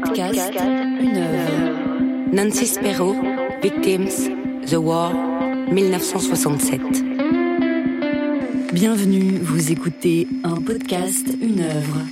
podcast, 0.00 0.52
une 1.00 1.16
œuvre. 1.16 2.32
Nancy 2.32 2.66
Spero, 2.66 3.16
Victims, 3.62 4.30
The 4.66 4.76
War, 4.76 5.12
1967. 5.72 6.80
Bienvenue, 8.72 9.38
vous 9.42 9.72
écoutez 9.72 10.28
un 10.44 10.60
podcast, 10.60 11.26
une 11.40 11.60
œuvre. 11.60 12.02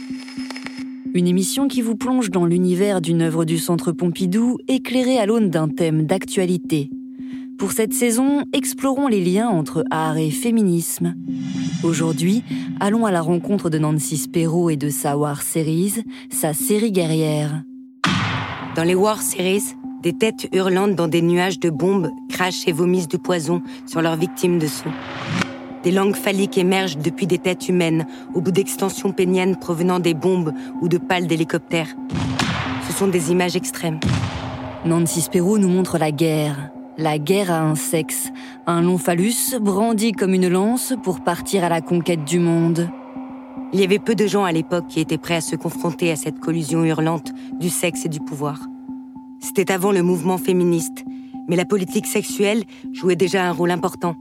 Une 1.14 1.28
émission 1.28 1.68
qui 1.68 1.80
vous 1.80 1.96
plonge 1.96 2.30
dans 2.30 2.44
l'univers 2.44 3.00
d'une 3.00 3.22
œuvre 3.22 3.44
du 3.44 3.58
Centre 3.58 3.92
Pompidou 3.92 4.58
éclairée 4.66 5.18
à 5.18 5.26
l'aune 5.26 5.50
d'un 5.50 5.68
thème 5.68 6.06
d'actualité. 6.06 6.90
Pour 7.56 7.72
cette 7.72 7.94
saison, 7.94 8.44
explorons 8.52 9.06
les 9.06 9.24
liens 9.24 9.48
entre 9.48 9.84
art 9.90 10.18
et 10.18 10.30
féminisme. 10.30 11.14
Aujourd'hui, 11.84 12.42
allons 12.80 13.06
à 13.06 13.12
la 13.12 13.22
rencontre 13.22 13.70
de 13.70 13.78
Nancy 13.78 14.16
Spero 14.16 14.70
et 14.70 14.76
de 14.76 14.90
sa 14.90 15.16
War 15.16 15.42
Series, 15.42 16.02
sa 16.30 16.52
série 16.52 16.92
guerrière. 16.92 17.62
Dans 18.76 18.84
les 18.84 18.94
War 18.94 19.22
Series, 19.22 19.74
des 20.02 20.12
têtes 20.12 20.48
hurlantes 20.52 20.94
dans 20.94 21.08
des 21.08 21.22
nuages 21.22 21.58
de 21.58 21.70
bombes 21.70 22.10
crachent 22.28 22.68
et 22.68 22.72
vomissent 22.72 23.08
du 23.08 23.16
poison 23.16 23.62
sur 23.86 24.02
leurs 24.02 24.16
victimes 24.16 24.58
de 24.58 24.66
son. 24.66 24.90
Des 25.82 25.90
langues 25.90 26.14
phalliques 26.14 26.58
émergent 26.58 26.98
depuis 26.98 27.26
des 27.26 27.38
têtes 27.38 27.70
humaines, 27.70 28.06
au 28.34 28.42
bout 28.42 28.50
d'extensions 28.50 29.12
péniennes 29.12 29.56
provenant 29.56 29.98
des 29.98 30.12
bombes 30.12 30.52
ou 30.82 30.90
de 30.90 30.98
pales 30.98 31.26
d'hélicoptères. 31.26 31.96
Ce 32.86 32.92
sont 32.92 33.08
des 33.08 33.32
images 33.32 33.56
extrêmes. 33.56 33.98
Nancy 34.84 35.22
Spero 35.22 35.56
nous 35.56 35.70
montre 35.70 35.96
la 35.96 36.12
guerre, 36.12 36.70
la 36.98 37.18
guerre 37.18 37.50
a 37.50 37.60
un 37.60 37.76
sexe, 37.76 38.30
un 38.66 38.82
long 38.82 38.98
phallus 38.98 39.58
brandi 39.58 40.12
comme 40.12 40.34
une 40.34 40.48
lance 40.48 40.92
pour 41.02 41.20
partir 41.20 41.64
à 41.64 41.70
la 41.70 41.80
conquête 41.80 42.24
du 42.24 42.40
monde. 42.40 42.90
Il 43.76 43.80
y 43.80 43.84
avait 43.84 43.98
peu 43.98 44.14
de 44.14 44.26
gens 44.26 44.44
à 44.44 44.52
l'époque 44.52 44.86
qui 44.88 45.00
étaient 45.00 45.18
prêts 45.18 45.34
à 45.34 45.42
se 45.42 45.54
confronter 45.54 46.10
à 46.10 46.16
cette 46.16 46.40
collusion 46.40 46.82
hurlante 46.82 47.34
du 47.60 47.68
sexe 47.68 48.06
et 48.06 48.08
du 48.08 48.20
pouvoir. 48.20 48.58
C'était 49.38 49.70
avant 49.70 49.92
le 49.92 50.02
mouvement 50.02 50.38
féministe, 50.38 51.04
mais 51.46 51.56
la 51.56 51.66
politique 51.66 52.06
sexuelle 52.06 52.64
jouait 52.94 53.16
déjà 53.16 53.46
un 53.46 53.52
rôle 53.52 53.70
important. 53.70 54.16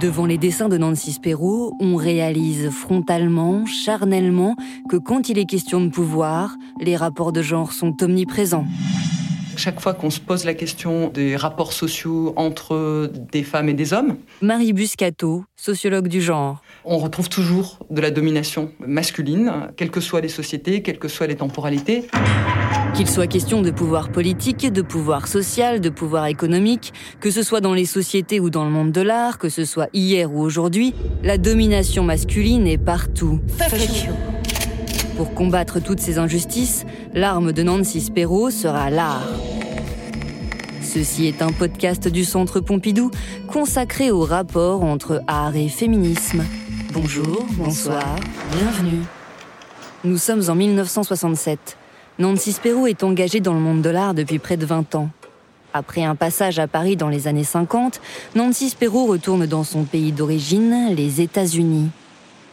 Devant 0.00 0.26
les 0.26 0.36
dessins 0.36 0.68
de 0.68 0.78
Nancy 0.78 1.12
Spero, 1.12 1.76
on 1.78 1.94
réalise 1.94 2.70
frontalement, 2.70 3.66
charnellement, 3.66 4.56
que 4.88 4.96
quand 4.96 5.28
il 5.28 5.38
est 5.38 5.46
question 5.46 5.80
de 5.80 5.88
pouvoir, 5.88 6.56
les 6.80 6.96
rapports 6.96 7.30
de 7.30 7.40
genre 7.40 7.72
sont 7.72 8.02
omniprésents. 8.02 8.66
Chaque 9.62 9.80
fois 9.80 9.94
qu'on 9.94 10.10
se 10.10 10.18
pose 10.18 10.44
la 10.44 10.54
question 10.54 11.06
des 11.06 11.36
rapports 11.36 11.72
sociaux 11.72 12.32
entre 12.34 13.08
des 13.30 13.44
femmes 13.44 13.68
et 13.68 13.74
des 13.74 13.92
hommes, 13.92 14.16
Marie 14.40 14.72
Buscato, 14.72 15.44
sociologue 15.54 16.08
du 16.08 16.20
genre. 16.20 16.60
On 16.84 16.98
retrouve 16.98 17.28
toujours 17.28 17.78
de 17.88 18.00
la 18.00 18.10
domination 18.10 18.72
masculine, 18.84 19.68
quelles 19.76 19.92
que 19.92 20.00
soient 20.00 20.20
les 20.20 20.28
sociétés, 20.28 20.82
quelles 20.82 20.98
que 20.98 21.06
soient 21.06 21.28
les 21.28 21.36
temporalités. 21.36 22.08
Qu'il 22.94 23.08
soit 23.08 23.28
question 23.28 23.62
de 23.62 23.70
pouvoir 23.70 24.10
politique, 24.10 24.72
de 24.72 24.82
pouvoir 24.82 25.28
social, 25.28 25.80
de 25.80 25.90
pouvoir 25.90 26.26
économique, 26.26 26.92
que 27.20 27.30
ce 27.30 27.44
soit 27.44 27.60
dans 27.60 27.72
les 27.72 27.84
sociétés 27.84 28.40
ou 28.40 28.50
dans 28.50 28.64
le 28.64 28.70
monde 28.72 28.90
de 28.90 29.00
l'art, 29.00 29.38
que 29.38 29.48
ce 29.48 29.64
soit 29.64 29.90
hier 29.92 30.32
ou 30.32 30.40
aujourd'hui, 30.40 30.92
la 31.22 31.38
domination 31.38 32.02
masculine 32.02 32.66
est 32.66 32.78
partout. 32.78 33.38
Pour 35.22 35.34
combattre 35.34 35.78
toutes 35.78 36.00
ces 36.00 36.18
injustices, 36.18 36.84
l'arme 37.14 37.52
de 37.52 37.62
Nancy 37.62 38.00
Spero 38.00 38.50
sera 38.50 38.90
l'art. 38.90 39.28
Ceci 40.82 41.28
est 41.28 41.42
un 41.42 41.52
podcast 41.52 42.08
du 42.08 42.24
Centre 42.24 42.58
Pompidou 42.58 43.08
consacré 43.46 44.10
au 44.10 44.22
rapport 44.22 44.82
entre 44.82 45.22
art 45.28 45.54
et 45.54 45.68
féminisme. 45.68 46.42
Bonjour, 46.92 47.46
bonsoir, 47.52 48.16
bienvenue. 48.50 49.04
Nous 50.02 50.18
sommes 50.18 50.42
en 50.48 50.56
1967. 50.56 51.76
Nancy 52.18 52.50
Spero 52.50 52.88
est 52.88 53.04
engagée 53.04 53.38
dans 53.38 53.54
le 53.54 53.60
monde 53.60 53.80
de 53.80 53.90
l'art 53.90 54.14
depuis 54.14 54.40
près 54.40 54.56
de 54.56 54.66
20 54.66 54.96
ans. 54.96 55.08
Après 55.72 56.02
un 56.02 56.16
passage 56.16 56.58
à 56.58 56.66
Paris 56.66 56.96
dans 56.96 57.08
les 57.08 57.28
années 57.28 57.44
50, 57.44 58.00
Nancy 58.34 58.70
Spero 58.70 59.06
retourne 59.06 59.46
dans 59.46 59.62
son 59.62 59.84
pays 59.84 60.10
d'origine, 60.10 60.92
les 60.96 61.20
États-Unis. 61.20 61.90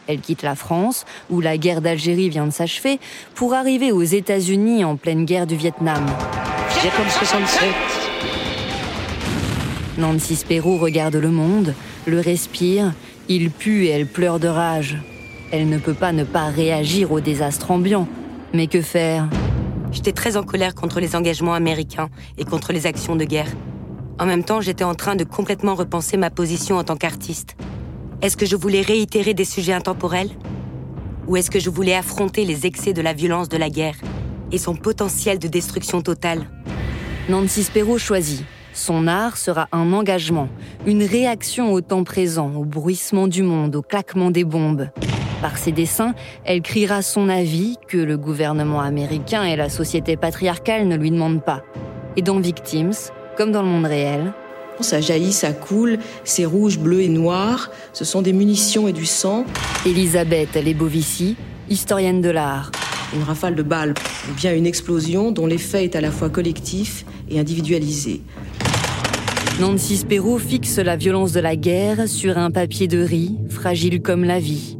Elle 0.06 0.20
quitte 0.20 0.42
la 0.42 0.54
France, 0.54 1.04
où 1.30 1.40
la 1.40 1.56
guerre 1.56 1.80
d'Algérie 1.80 2.28
vient 2.28 2.46
de 2.46 2.52
s'achever, 2.52 2.98
pour 3.34 3.54
arriver 3.54 3.92
aux 3.92 4.02
États-Unis 4.02 4.84
en 4.84 4.96
pleine 4.96 5.24
guerre 5.24 5.46
du 5.46 5.56
Vietnam. 5.56 6.04
Vietnam 6.80 7.06
67. 7.08 7.68
Nancy 9.98 10.36
Spero 10.36 10.78
regarde 10.78 11.16
le 11.16 11.30
monde, 11.30 11.74
le 12.06 12.20
respire, 12.20 12.92
il 13.28 13.50
pue 13.50 13.84
et 13.84 13.90
elle 13.90 14.06
pleure 14.06 14.40
de 14.40 14.48
rage. 14.48 14.98
Elle 15.52 15.68
ne 15.68 15.78
peut 15.78 15.94
pas 15.94 16.12
ne 16.12 16.24
pas 16.24 16.46
réagir 16.46 17.12
au 17.12 17.20
désastre 17.20 17.70
ambiant. 17.70 18.08
Mais 18.52 18.66
que 18.66 18.82
faire? 18.82 19.28
J'étais 19.92 20.12
très 20.12 20.36
en 20.36 20.42
colère 20.42 20.74
contre 20.74 21.00
les 21.00 21.16
engagements 21.16 21.54
américains 21.54 22.08
et 22.38 22.44
contre 22.44 22.72
les 22.72 22.86
actions 22.86 23.16
de 23.16 23.24
guerre. 23.24 23.50
En 24.18 24.26
même 24.26 24.44
temps, 24.44 24.60
j'étais 24.60 24.84
en 24.84 24.94
train 24.94 25.16
de 25.16 25.24
complètement 25.24 25.74
repenser 25.74 26.16
ma 26.16 26.30
position 26.30 26.76
en 26.76 26.84
tant 26.84 26.96
qu'artiste. 26.96 27.56
Est-ce 28.22 28.36
que 28.36 28.44
je 28.44 28.54
voulais 28.54 28.82
réitérer 28.82 29.32
des 29.32 29.46
sujets 29.46 29.72
intemporels? 29.72 30.28
Ou 31.26 31.38
est-ce 31.38 31.50
que 31.50 31.58
je 31.58 31.70
voulais 31.70 31.94
affronter 31.94 32.44
les 32.44 32.66
excès 32.66 32.92
de 32.92 33.00
la 33.00 33.14
violence 33.14 33.48
de 33.48 33.56
la 33.56 33.70
guerre 33.70 33.96
et 34.52 34.58
son 34.58 34.74
potentiel 34.74 35.38
de 35.38 35.48
destruction 35.48 36.02
totale? 36.02 36.46
Nancy 37.30 37.64
Spero 37.64 37.96
choisit. 37.96 38.44
Son 38.74 39.06
art 39.06 39.38
sera 39.38 39.68
un 39.72 39.94
engagement, 39.94 40.50
une 40.86 41.02
réaction 41.02 41.72
au 41.72 41.80
temps 41.80 42.04
présent, 42.04 42.52
au 42.54 42.66
bruissement 42.66 43.26
du 43.26 43.42
monde, 43.42 43.74
au 43.76 43.82
claquement 43.82 44.30
des 44.30 44.44
bombes. 44.44 44.90
Par 45.40 45.56
ses 45.56 45.72
dessins, 45.72 46.14
elle 46.44 46.60
criera 46.60 47.00
son 47.00 47.30
avis 47.30 47.78
que 47.88 47.96
le 47.96 48.18
gouvernement 48.18 48.82
américain 48.82 49.44
et 49.44 49.56
la 49.56 49.70
société 49.70 50.18
patriarcale 50.18 50.86
ne 50.86 50.96
lui 50.96 51.10
demandent 51.10 51.42
pas. 51.42 51.62
Et 52.16 52.22
dans 52.22 52.38
Victims, 52.38 53.10
comme 53.38 53.50
dans 53.50 53.62
le 53.62 53.68
monde 53.68 53.86
réel, 53.86 54.34
ça 54.82 55.00
jaillit, 55.00 55.32
ça 55.32 55.52
coule, 55.52 55.98
c'est 56.24 56.44
rouge, 56.44 56.78
bleu 56.78 57.02
et 57.02 57.08
noir. 57.08 57.70
Ce 57.92 58.04
sont 58.04 58.22
des 58.22 58.32
munitions 58.32 58.88
et 58.88 58.92
du 58.92 59.06
sang. 59.06 59.44
Elisabeth 59.86 60.54
Lebovici, 60.54 61.36
historienne 61.68 62.20
de 62.20 62.30
l'art. 62.30 62.70
Une 63.14 63.22
rafale 63.22 63.54
de 63.54 63.62
balles 63.62 63.94
ou 64.30 64.34
bien 64.34 64.54
une 64.54 64.66
explosion 64.66 65.32
dont 65.32 65.46
l'effet 65.46 65.84
est 65.84 65.96
à 65.96 66.00
la 66.00 66.10
fois 66.10 66.30
collectif 66.30 67.04
et 67.28 67.40
individualisé. 67.40 68.20
Nancy 69.60 69.98
Spero 69.98 70.38
fixe 70.38 70.78
la 70.78 70.96
violence 70.96 71.32
de 71.32 71.40
la 71.40 71.56
guerre 71.56 72.08
sur 72.08 72.38
un 72.38 72.50
papier 72.50 72.88
de 72.88 72.98
riz, 73.02 73.36
fragile 73.50 74.00
comme 74.00 74.24
la 74.24 74.38
vie. 74.38 74.78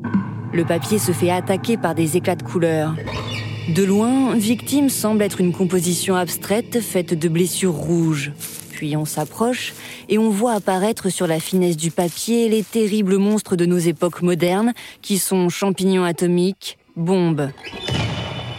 Le 0.53 0.65
papier 0.65 0.99
se 0.99 1.12
fait 1.12 1.31
attaquer 1.31 1.77
par 1.77 1.94
des 1.94 2.17
éclats 2.17 2.37
de 2.37 2.43
couleurs. 2.43 2.94
De 3.75 3.84
loin, 3.84 4.34
Victime 4.34 4.88
semble 4.88 5.22
être 5.22 5.41
une 5.41 5.53
composition 5.53 6.17
abstraite 6.17 6.81
faite 6.81 7.17
de 7.17 7.28
blessures 7.28 7.75
rouges. 7.75 8.32
Puis 8.81 8.97
on 8.97 9.05
s'approche 9.05 9.75
et 10.09 10.17
on 10.17 10.31
voit 10.31 10.55
apparaître 10.55 11.11
sur 11.11 11.27
la 11.27 11.39
finesse 11.39 11.77
du 11.77 11.91
papier 11.91 12.49
les 12.49 12.63
terribles 12.63 13.19
monstres 13.19 13.55
de 13.55 13.67
nos 13.67 13.77
époques 13.77 14.23
modernes 14.23 14.73
qui 15.03 15.19
sont 15.19 15.51
champignons 15.51 16.05
atomiques, 16.05 16.79
bombes. 16.97 17.51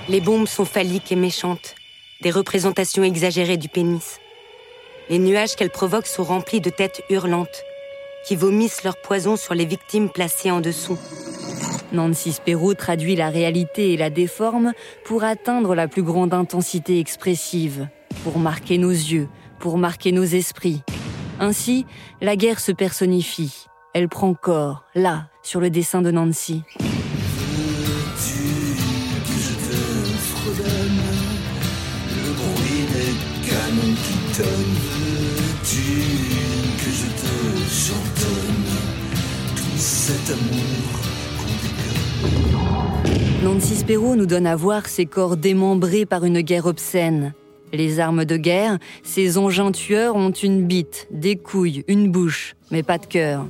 Les 0.09 0.21
bombes 0.21 0.45
sont 0.45 0.63
phalliques 0.63 1.11
et 1.11 1.15
méchantes, 1.15 1.73
des 2.21 2.29
représentations 2.29 3.03
exagérées 3.03 3.57
du 3.57 3.67
pénis. 3.67 4.19
Les 5.09 5.17
nuages 5.17 5.55
qu'elles 5.55 5.71
provoquent 5.71 6.05
sont 6.05 6.21
remplis 6.21 6.61
de 6.61 6.69
têtes 6.69 7.01
hurlantes 7.09 7.63
qui 8.27 8.35
vomissent 8.35 8.83
leur 8.83 8.97
poison 8.97 9.37
sur 9.37 9.55
les 9.55 9.65
victimes 9.65 10.09
placées 10.09 10.51
en 10.51 10.61
dessous. 10.61 10.99
Nancy 11.93 12.31
Spero 12.31 12.75
traduit 12.75 13.15
la 13.15 13.29
réalité 13.29 13.93
et 13.93 13.97
la 13.97 14.11
déforme 14.11 14.73
pour 15.03 15.23
atteindre 15.23 15.73
la 15.73 15.87
plus 15.87 16.03
grande 16.03 16.35
intensité 16.35 16.99
expressive, 16.99 17.87
pour 18.23 18.37
marquer 18.37 18.77
nos 18.77 18.91
yeux, 18.91 19.27
pour 19.61 19.77
marquer 19.77 20.11
nos 20.11 20.23
esprits. 20.23 20.81
Ainsi, 21.39 21.85
la 22.19 22.35
guerre 22.35 22.59
se 22.59 22.71
personnifie. 22.71 23.67
Elle 23.93 24.09
prend 24.09 24.33
corps, 24.33 24.83
là, 24.95 25.27
sur 25.43 25.61
le 25.61 25.69
dessin 25.69 26.01
de 26.01 26.11
Nancy. 26.11 26.63
Nancy 43.43 43.75
Spero 43.75 44.15
nous 44.15 44.25
donne 44.25 44.47
à 44.47 44.55
voir 44.55 44.87
ses 44.87 45.05
corps 45.05 45.37
démembrés 45.37 46.05
par 46.05 46.25
une 46.25 46.41
guerre 46.41 46.65
obscène. 46.65 47.33
Les 47.73 47.99
armes 47.99 48.25
de 48.25 48.37
guerre, 48.37 48.79
ces 49.03 49.37
engins 49.37 49.71
tueurs 49.71 50.15
ont 50.15 50.31
une 50.31 50.65
bite, 50.65 51.07
des 51.11 51.35
couilles, 51.37 51.83
une 51.87 52.11
bouche, 52.11 52.55
mais 52.69 52.83
pas 52.83 52.97
de 52.97 53.05
cœur. 53.05 53.45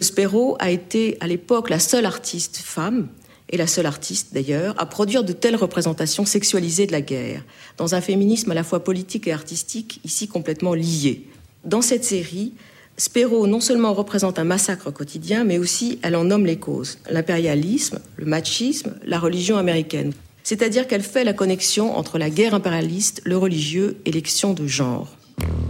Spero 0.00 0.56
a 0.58 0.70
été 0.70 1.16
à 1.20 1.26
l'époque 1.26 1.70
la 1.70 1.78
seule 1.78 2.06
artiste 2.06 2.58
femme 2.58 3.08
et 3.48 3.56
la 3.56 3.66
seule 3.66 3.86
artiste 3.86 4.32
d'ailleurs, 4.32 4.74
à 4.78 4.86
produire 4.86 5.24
de 5.24 5.32
telles 5.32 5.56
représentations 5.56 6.24
sexualisées 6.24 6.86
de 6.86 6.92
la 6.92 7.02
guerre, 7.02 7.44
dans 7.76 7.94
un 7.94 8.00
féminisme 8.00 8.50
à 8.50 8.54
la 8.54 8.64
fois 8.64 8.82
politique 8.82 9.28
et 9.28 9.32
artistique, 9.32 10.00
ici 10.04 10.26
complètement 10.26 10.74
lié. 10.74 11.26
Dans 11.64 11.82
cette 11.82 12.04
série, 12.04 12.54
Spero 12.96 13.46
non 13.46 13.60
seulement 13.60 13.94
représente 13.94 14.38
un 14.38 14.44
massacre 14.44 14.90
quotidien, 14.90 15.44
mais 15.44 15.58
aussi 15.58 15.98
elle 16.02 16.16
en 16.16 16.24
nomme 16.24 16.46
les 16.46 16.58
causes. 16.58 16.98
L'impérialisme, 17.10 18.00
le 18.16 18.26
machisme, 18.26 18.94
la 19.04 19.18
religion 19.18 19.56
américaine. 19.56 20.12
C'est-à-dire 20.42 20.86
qu'elle 20.86 21.02
fait 21.02 21.24
la 21.24 21.32
connexion 21.32 21.96
entre 21.96 22.18
la 22.18 22.30
guerre 22.30 22.54
impérialiste, 22.54 23.22
le 23.24 23.36
religieux 23.36 23.98
et 24.04 24.10
l'élection 24.10 24.52
de 24.52 24.66
genre. 24.66 25.16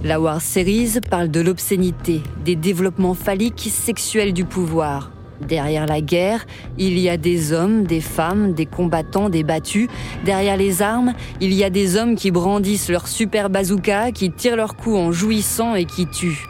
La 0.04 0.20
War 0.20 0.40
Series 0.40 1.00
parle 1.08 1.30
de 1.30 1.40
l'obscénité, 1.40 2.20
des 2.44 2.56
développements 2.56 3.14
phalliques 3.14 3.68
sexuels 3.70 4.32
du 4.32 4.44
pouvoir. 4.44 5.12
Derrière 5.40 5.86
la 5.86 6.00
guerre, 6.00 6.46
il 6.78 6.98
y 6.98 7.08
a 7.08 7.16
des 7.16 7.52
hommes, 7.52 7.84
des 7.84 8.00
femmes, 8.00 8.52
des 8.52 8.66
combattants, 8.66 9.28
des 9.28 9.42
battus. 9.42 9.88
Derrière 10.24 10.56
les 10.56 10.82
armes, 10.82 11.14
il 11.40 11.52
y 11.52 11.64
a 11.64 11.70
des 11.70 11.96
hommes 11.96 12.14
qui 12.14 12.30
brandissent 12.30 12.88
leur 12.88 13.08
super 13.08 13.50
bazooka, 13.50 14.12
qui 14.12 14.30
tirent 14.30 14.56
leur 14.56 14.76
coups 14.76 14.96
en 14.96 15.12
jouissant 15.12 15.74
et 15.74 15.84
qui 15.84 16.06
tuent. 16.06 16.46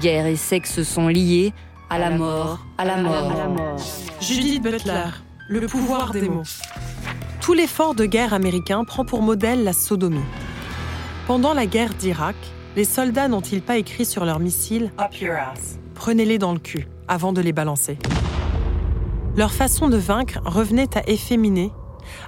Guerre 0.00 0.26
et 0.26 0.36
sexe 0.36 0.82
sont 0.82 1.08
liés 1.08 1.52
à 1.90 1.98
la 1.98 2.10
mort, 2.10 2.64
à 2.78 2.84
la 2.84 2.96
mort. 2.96 3.30
À 3.30 3.38
la 3.38 3.48
mort. 3.48 3.76
Judith 4.20 4.62
Butler, 4.62 5.10
le 5.48 5.66
pouvoir 5.66 6.12
des 6.12 6.28
mots. 6.28 6.42
Tout 7.44 7.52
l'effort 7.52 7.94
de 7.94 8.06
guerre 8.06 8.32
américain 8.32 8.84
prend 8.84 9.04
pour 9.04 9.20
modèle 9.20 9.64
la 9.64 9.74
sodomie. 9.74 10.24
Pendant 11.26 11.52
la 11.52 11.66
guerre 11.66 11.92
d'Irak, 11.92 12.36
les 12.74 12.84
soldats 12.86 13.28
n'ont-ils 13.28 13.60
pas 13.60 13.76
écrit 13.76 14.06
sur 14.06 14.24
leurs 14.24 14.40
missiles? 14.40 14.90
Prenez-les 15.94 16.38
dans 16.38 16.54
le 16.54 16.58
cul 16.58 16.88
avant 17.06 17.34
de 17.34 17.42
les 17.42 17.52
balancer. 17.52 17.98
Leur 19.36 19.52
façon 19.52 19.90
de 19.90 19.98
vaincre 19.98 20.40
revenait 20.46 20.96
à 20.96 21.06
efféminer, 21.06 21.70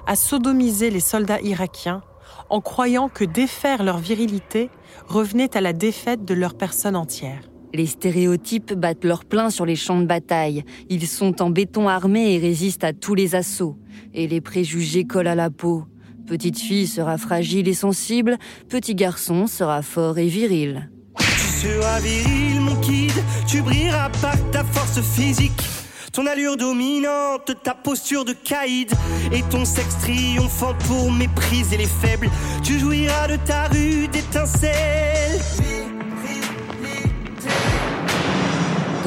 à 0.05 0.15
sodomiser 0.15 0.91
les 0.91 0.99
soldats 0.99 1.41
irakiens 1.41 2.03
en 2.51 2.61
croyant 2.61 3.09
que 3.09 3.23
défaire 3.23 3.81
leur 3.81 3.97
virilité 3.97 4.69
revenait 5.07 5.57
à 5.57 5.61
la 5.61 5.73
défaite 5.73 6.25
de 6.25 6.35
leur 6.35 6.53
personne 6.53 6.95
entière. 6.95 7.41
Les 7.73 7.85
stéréotypes 7.85 8.73
battent 8.73 9.03
leur 9.03 9.25
plein 9.25 9.49
sur 9.49 9.65
les 9.65 9.75
champs 9.75 9.99
de 9.99 10.05
bataille. 10.05 10.63
Ils 10.89 11.07
sont 11.07 11.41
en 11.41 11.49
béton 11.49 11.87
armé 11.87 12.33
et 12.33 12.39
résistent 12.39 12.83
à 12.83 12.93
tous 12.93 13.15
les 13.15 13.35
assauts. 13.35 13.77
Et 14.13 14.27
les 14.27 14.41
préjugés 14.41 15.03
collent 15.05 15.27
à 15.27 15.35
la 15.35 15.49
peau. 15.49 15.85
Petite 16.27 16.59
fille 16.59 16.87
sera 16.87 17.17
fragile 17.17 17.67
et 17.69 17.73
sensible, 17.73 18.37
petit 18.67 18.95
garçon 18.95 19.47
sera 19.47 19.81
fort 19.81 20.17
et 20.17 20.27
viril. 20.27 20.89
Tu 21.17 21.25
seras 21.25 21.99
viril, 22.01 22.59
mon 22.59 22.75
kid, 22.81 23.13
tu 23.47 23.61
brilleras 23.61 24.09
par 24.21 24.35
ta 24.51 24.63
force 24.65 24.99
physique. 25.01 25.63
Ton 26.11 26.25
allure 26.25 26.57
dominante, 26.57 27.51
ta 27.63 27.75
posture 27.75 28.25
de 28.25 28.33
caïd 28.33 28.91
et 29.31 29.41
ton 29.43 29.63
sexe 29.63 29.99
triomphant 29.99 30.73
pour 30.87 31.11
mépriser 31.11 31.77
les 31.77 31.85
faibles. 31.85 32.29
Tu 32.63 32.79
jouiras 32.79 33.27
de 33.27 33.37
ta 33.45 33.67
rude 33.67 34.15
étincelle. 34.15 35.39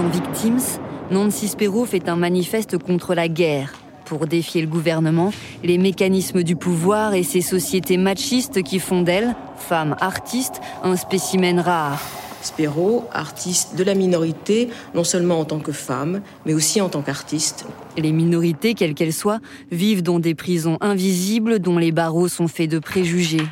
Dans 0.00 0.08
Victims, 0.08 0.80
Nancy 1.10 1.46
Spero 1.46 1.84
fait 1.84 2.08
un 2.08 2.16
manifeste 2.16 2.78
contre 2.78 3.14
la 3.14 3.28
guerre 3.28 3.74
pour 4.06 4.26
défier 4.26 4.62
le 4.62 4.66
gouvernement, 4.66 5.30
les 5.62 5.76
mécanismes 5.76 6.42
du 6.42 6.56
pouvoir 6.56 7.12
et 7.12 7.22
ces 7.22 7.42
sociétés 7.42 7.98
machistes 7.98 8.62
qui 8.62 8.78
font 8.78 9.02
d'elle, 9.02 9.36
femme 9.58 9.96
artiste, 10.00 10.62
un 10.82 10.96
spécimen 10.96 11.60
rare. 11.60 12.00
Spero, 12.40 13.04
artiste 13.12 13.76
de 13.76 13.84
la 13.84 13.94
minorité, 13.94 14.70
non 14.94 15.04
seulement 15.04 15.38
en 15.38 15.44
tant 15.44 15.58
que 15.58 15.72
femme, 15.72 16.22
mais 16.46 16.54
aussi 16.54 16.80
en 16.80 16.88
tant 16.88 17.02
qu'artiste. 17.02 17.66
Les 17.98 18.12
minorités, 18.12 18.72
quelles 18.72 18.94
qu'elles 18.94 19.12
soient, 19.12 19.40
vivent 19.70 20.02
dans 20.02 20.18
des 20.18 20.34
prisons 20.34 20.78
invisibles 20.80 21.58
dont 21.58 21.76
les 21.76 21.92
barreaux 21.92 22.28
sont 22.28 22.48
faits 22.48 22.70
de 22.70 22.78
préjugés. 22.78 23.46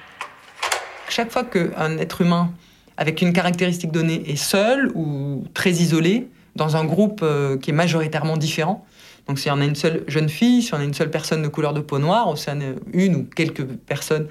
Chaque 1.10 1.30
fois 1.30 1.44
qu'un 1.44 1.98
être 1.98 2.22
humain 2.22 2.52
avec 2.96 3.20
une 3.20 3.34
caractéristique 3.34 3.92
donnée 3.92 4.22
est 4.30 4.36
seul 4.36 4.90
ou 4.94 5.44
très 5.52 5.72
isolé, 5.72 6.26
dans 6.58 6.76
un 6.76 6.84
groupe 6.84 7.20
euh, 7.22 7.56
qui 7.56 7.70
est 7.70 7.74
majoritairement 7.74 8.36
différent, 8.36 8.84
donc 9.26 9.38
si 9.38 9.50
on 9.50 9.60
a 9.60 9.64
une 9.64 9.74
seule 9.74 10.04
jeune 10.08 10.28
fille, 10.28 10.62
si 10.62 10.74
on 10.74 10.78
a 10.78 10.84
une 10.84 10.94
seule 10.94 11.10
personne 11.10 11.42
de 11.42 11.48
couleur 11.48 11.74
de 11.74 11.80
peau 11.80 11.98
noire, 11.98 12.30
ou 12.30 12.36
si 12.36 12.48
on 12.50 12.60
a 12.60 12.74
une 12.92 13.16
ou 13.16 13.24
quelques 13.24 13.64
personnes, 13.64 14.26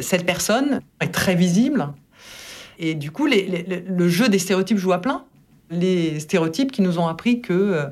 cette 0.00 0.26
personne 0.26 0.80
est 1.00 1.12
très 1.12 1.34
visible. 1.34 1.88
Et 2.78 2.94
du 2.94 3.10
coup, 3.10 3.26
le 3.26 4.08
jeu 4.08 4.28
des 4.28 4.38
stéréotypes 4.38 4.78
joue 4.78 4.92
à 4.92 5.00
plein. 5.00 5.24
Les 5.70 6.20
stéréotypes 6.20 6.72
qui 6.72 6.82
nous 6.82 6.98
ont 6.98 7.06
appris 7.06 7.40
que 7.40 7.52
euh, 7.52 7.86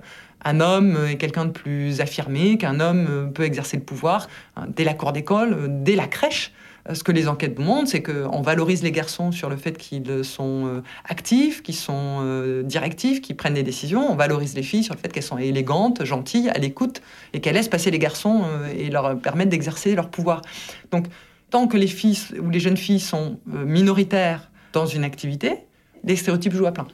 un 0.45 0.61
homme 0.61 0.99
est 1.09 1.17
quelqu'un 1.17 1.47
de 1.47 1.53
plus 1.53 2.01
affirmé, 2.01 2.59
qu'un 2.59 2.81
homme 2.81 3.07
euh, 3.09 3.27
peut 3.27 3.45
exercer 3.45 3.79
le 3.79 3.83
pouvoir 3.83 4.29
hein, 4.57 4.67
dès 4.69 4.85
la 4.85 4.93
cour 4.93 5.13
d'école, 5.13 5.83
dès 5.83 5.97
la 5.97 6.07
crèche. 6.07 6.53
Euh, 6.89 6.95
ce 6.95 7.05
que 7.05 7.13
les 7.13 7.29
enquêtes 7.29 7.59
montrent, 7.59 7.91
c'est 7.91 8.03
qu'on 8.03 8.43
valorise 8.43 8.83
les 8.83 8.93
garçons 8.93 9.33
sur 9.33 9.49
le 9.49 9.57
fait 9.57 9.79
qu'ils 9.79 10.25
sont 10.25 10.67
euh, 10.67 10.83
actifs, 11.05 11.63
qu'ils 11.63 11.77
sont 11.77 12.21
euh, 12.23 12.63
directifs, 12.63 13.21
qu'ils 13.21 13.37
prennent 13.37 13.55
des 13.55 13.63
décisions. 13.63 14.11
On 14.11 14.17
valorise 14.17 14.55
les 14.55 14.63
filles 14.63 14.85
sur 14.85 14.95
le 14.95 15.01
fait 15.01 15.13
qu'elles 15.13 15.23
sont 15.23 15.39
élégantes, 15.39 16.05
gentilles, 16.05 16.51
à 16.51 16.59
l'écoute, 16.59 17.03
et 17.33 17.41
qu'elles 17.41 17.55
laissent 17.55 17.69
passer 17.69 17.91
les 17.91 17.99
garçons 17.99 18.45
et 18.77 18.91
leur 18.91 19.19
permettent 19.19 19.51
d'exercer 19.51 19.95
leur 19.95 20.09
pouvoir. 20.09 20.43
Donc, 20.91 21.07
tant 21.51 21.69
que 21.69 21.77
les 21.77 21.87
filles 21.87 22.19
ou 22.41 22.51
les 22.51 22.61
jeunes 22.61 22.77
filles 22.77 23.01
sont 23.01 23.39
minoritaires 23.47 24.51
dans 24.73 24.87
une 24.87 25.05
activité, 25.05 25.59
les 26.05 26.17
stéréotypes 26.17 26.55
jouent 26.55 26.67
à 26.67 26.73
plein. 26.73 26.87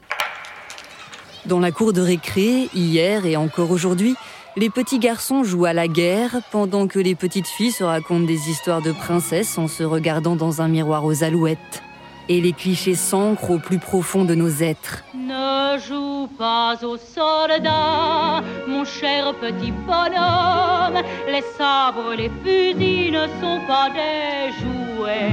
Dans 1.45 1.59
la 1.59 1.71
cour 1.71 1.93
de 1.93 2.01
récré, 2.01 2.69
hier 2.73 3.25
et 3.25 3.37
encore 3.37 3.71
aujourd'hui, 3.71 4.15
les 4.57 4.69
petits 4.69 4.99
garçons 4.99 5.43
jouent 5.43 5.65
à 5.65 5.73
la 5.73 5.87
guerre 5.87 6.41
pendant 6.51 6.87
que 6.87 6.99
les 6.99 7.15
petites 7.15 7.47
filles 7.47 7.71
se 7.71 7.83
racontent 7.83 8.25
des 8.25 8.49
histoires 8.49 8.81
de 8.81 8.91
princesses 8.91 9.57
en 9.57 9.67
se 9.67 9.83
regardant 9.83 10.35
dans 10.35 10.61
un 10.61 10.67
miroir 10.67 11.05
aux 11.05 11.23
alouettes. 11.23 11.83
Et 12.27 12.41
les 12.41 12.53
clichés 12.53 12.95
s'ancrent 12.95 13.51
au 13.51 13.59
plus 13.59 13.79
profond 13.79 14.23
de 14.25 14.35
nos 14.35 14.49
êtres. 14.49 15.03
Ne 15.15 15.79
joue 15.79 16.27
pas 16.37 16.75
aux 16.83 16.97
soldats, 16.97 18.43
mon 18.67 18.85
cher 18.85 19.33
petit 19.35 19.71
bonhomme. 19.71 21.03
Les 21.27 21.43
sabres, 21.57 22.13
les 22.15 22.29
fusils 22.43 23.11
ne 23.11 23.27
sont 23.41 23.59
pas 23.67 23.89
des 23.89 24.51
jouets. 24.59 25.29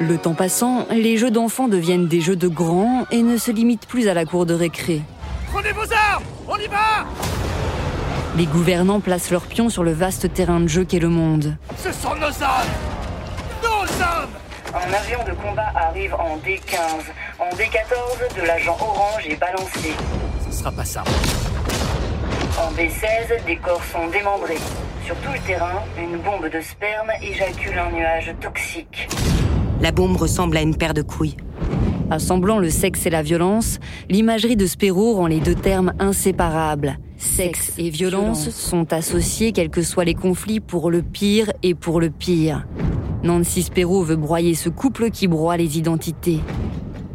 Le 0.00 0.16
temps 0.16 0.34
passant, 0.34 0.86
les 0.90 1.18
jeux 1.18 1.30
d'enfants 1.30 1.68
deviennent 1.68 2.06
des 2.06 2.22
jeux 2.22 2.36
de 2.36 2.48
grands 2.48 3.06
et 3.10 3.22
ne 3.22 3.36
se 3.36 3.50
limitent 3.50 3.86
plus 3.86 4.08
à 4.08 4.14
la 4.14 4.24
cour 4.24 4.46
de 4.46 4.54
récré. 4.54 5.02
Prenez 5.60 5.74
vos 5.74 5.92
armes 5.92 6.24
On 6.48 6.56
y 6.56 6.66
va 6.68 7.04
Les 8.34 8.46
gouvernants 8.46 9.00
placent 9.00 9.30
leurs 9.30 9.44
pions 9.44 9.68
sur 9.68 9.84
le 9.84 9.92
vaste 9.92 10.32
terrain 10.32 10.58
de 10.58 10.68
jeu 10.68 10.84
qu'est 10.84 10.98
le 10.98 11.10
monde. 11.10 11.54
Ce 11.76 11.92
sont 11.92 12.14
nos 12.14 12.28
hommes 12.28 12.70
Nos 13.62 14.02
hommes 14.02 14.30
Un 14.72 14.94
avion 14.94 15.18
de 15.26 15.32
combat 15.32 15.70
arrive 15.74 16.14
en 16.14 16.38
D15. 16.38 17.02
En 17.38 17.54
D14, 17.56 18.40
de 18.40 18.46
l'agent 18.46 18.76
orange 18.80 19.26
est 19.26 19.36
balancé. 19.36 19.92
Ce 20.48 20.56
sera 20.56 20.72
pas 20.72 20.86
ça. 20.86 21.04
En 22.58 22.72
D16, 22.72 23.44
des 23.44 23.56
corps 23.56 23.84
sont 23.84 24.08
démembrés. 24.08 24.60
Sur 25.04 25.14
tout 25.16 25.32
le 25.32 25.40
terrain, 25.40 25.82
une 25.98 26.16
bombe 26.20 26.48
de 26.50 26.60
sperme 26.62 27.10
éjacule 27.20 27.78
un 27.78 27.90
nuage 27.90 28.32
toxique. 28.40 29.10
La 29.82 29.92
bombe 29.92 30.16
ressemble 30.16 30.56
à 30.56 30.62
une 30.62 30.76
paire 30.76 30.94
de 30.94 31.02
couilles. 31.02 31.36
Assemblant 32.10 32.58
le 32.58 32.70
sexe 32.70 33.06
et 33.06 33.10
la 33.10 33.22
violence, 33.22 33.78
l'imagerie 34.08 34.56
de 34.56 34.66
Spero 34.66 35.14
rend 35.14 35.28
les 35.28 35.38
deux 35.38 35.54
termes 35.54 35.92
inséparables. 36.00 36.98
Sexe 37.16 37.72
et 37.78 37.88
violence 37.88 38.50
sont 38.50 38.92
associés 38.92 39.52
quels 39.52 39.70
que 39.70 39.82
soient 39.82 40.04
les 40.04 40.14
conflits 40.14 40.58
pour 40.58 40.90
le 40.90 41.02
pire 41.02 41.52
et 41.62 41.74
pour 41.74 42.00
le 42.00 42.10
pire. 42.10 42.66
Nancy 43.22 43.62
Spero 43.62 44.02
veut 44.02 44.16
broyer 44.16 44.56
ce 44.56 44.68
couple 44.68 45.10
qui 45.10 45.28
broie 45.28 45.56
les 45.56 45.78
identités. 45.78 46.40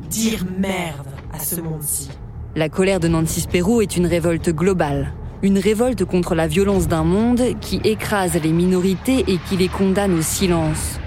Dire 0.10 0.46
merde 0.58 1.08
à 1.34 1.40
ce 1.40 1.60
monde-ci. 1.60 2.10
La 2.56 2.70
colère 2.70 3.02
de 3.02 3.10
Nancy 3.10 3.42
Spero 3.42 3.82
est 3.82 3.98
une 3.98 4.06
révolte 4.06 4.50
globale. 4.50 5.12
Une 5.42 5.60
révolte 5.60 6.06
contre 6.06 6.36
la 6.36 6.48
violence 6.48 6.88
d'un 6.88 7.04
monde 7.04 7.42
qui 7.60 7.82
écrase 7.84 8.42
les 8.42 8.54
minorités 8.54 9.26
et 9.28 9.40
qui 9.50 9.58
les 9.58 9.68
condamne 9.68 10.14
au 10.14 10.22
silence. 10.22 11.00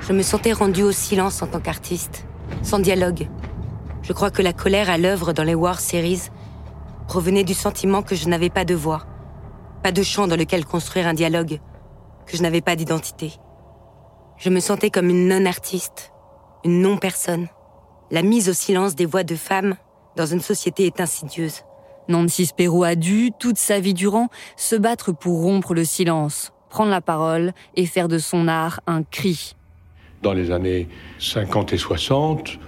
Je 0.00 0.14
me 0.14 0.22
sentais 0.22 0.52
rendue 0.52 0.84
au 0.84 0.92
silence 0.92 1.42
en 1.42 1.48
tant 1.48 1.60
qu'artiste 1.60 2.25
sans 2.62 2.78
dialogue. 2.78 3.28
Je 4.02 4.12
crois 4.12 4.30
que 4.30 4.42
la 4.42 4.52
colère 4.52 4.90
à 4.90 4.98
l'œuvre 4.98 5.32
dans 5.32 5.42
les 5.42 5.54
War 5.54 5.80
Series 5.80 6.30
provenait 7.08 7.44
du 7.44 7.54
sentiment 7.54 8.02
que 8.02 8.14
je 8.14 8.28
n'avais 8.28 8.50
pas 8.50 8.64
de 8.64 8.74
voix, 8.74 9.06
pas 9.82 9.92
de 9.92 10.02
champ 10.02 10.26
dans 10.26 10.36
lequel 10.36 10.64
construire 10.64 11.06
un 11.06 11.14
dialogue, 11.14 11.60
que 12.26 12.36
je 12.36 12.42
n'avais 12.42 12.60
pas 12.60 12.76
d'identité. 12.76 13.32
Je 14.36 14.50
me 14.50 14.60
sentais 14.60 14.90
comme 14.90 15.08
une 15.08 15.28
non-artiste, 15.28 16.12
une 16.64 16.82
non-personne. 16.82 17.48
La 18.10 18.22
mise 18.22 18.48
au 18.48 18.52
silence 18.52 18.94
des 18.94 19.06
voix 19.06 19.24
de 19.24 19.36
femmes 19.36 19.76
dans 20.16 20.26
une 20.26 20.40
société 20.40 20.86
est 20.86 21.00
insidieuse. 21.00 21.62
Nancy 22.08 22.46
Spero 22.46 22.84
a 22.84 22.94
dû, 22.94 23.32
toute 23.38 23.58
sa 23.58 23.80
vie 23.80 23.94
durant, 23.94 24.28
se 24.56 24.76
battre 24.76 25.12
pour 25.12 25.42
rompre 25.42 25.74
le 25.74 25.84
silence, 25.84 26.52
prendre 26.68 26.90
la 26.90 27.00
parole 27.00 27.52
et 27.74 27.86
faire 27.86 28.08
de 28.08 28.18
son 28.18 28.46
art 28.46 28.80
un 28.86 29.02
cri, 29.02 29.56
dans 30.26 30.32
les 30.32 30.50
années 30.50 30.88
50 31.20 31.72
et 31.72 31.78
60, 31.78 32.58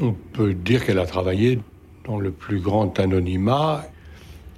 on 0.00 0.12
peut 0.12 0.54
dire 0.54 0.86
qu'elle 0.86 1.00
a 1.00 1.06
travaillé 1.06 1.58
dans 2.04 2.20
le 2.20 2.30
plus 2.30 2.60
grand 2.60 3.00
anonymat 3.00 3.84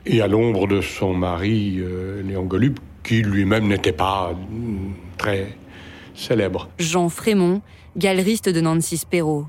et 0.04 0.20
à 0.20 0.26
l'ombre 0.26 0.66
de 0.66 0.82
son 0.82 1.14
mari, 1.14 1.76
euh, 1.78 2.22
Léon 2.22 2.44
Golub, 2.44 2.78
qui 3.02 3.22
lui-même 3.22 3.66
n'était 3.66 3.92
pas 3.92 4.34
très 5.16 5.56
célèbre. 6.14 6.68
Jean 6.78 7.08
Frémont, 7.08 7.62
galeriste 7.96 8.50
de 8.50 8.60
Nancy 8.60 8.98
Spero. 8.98 9.46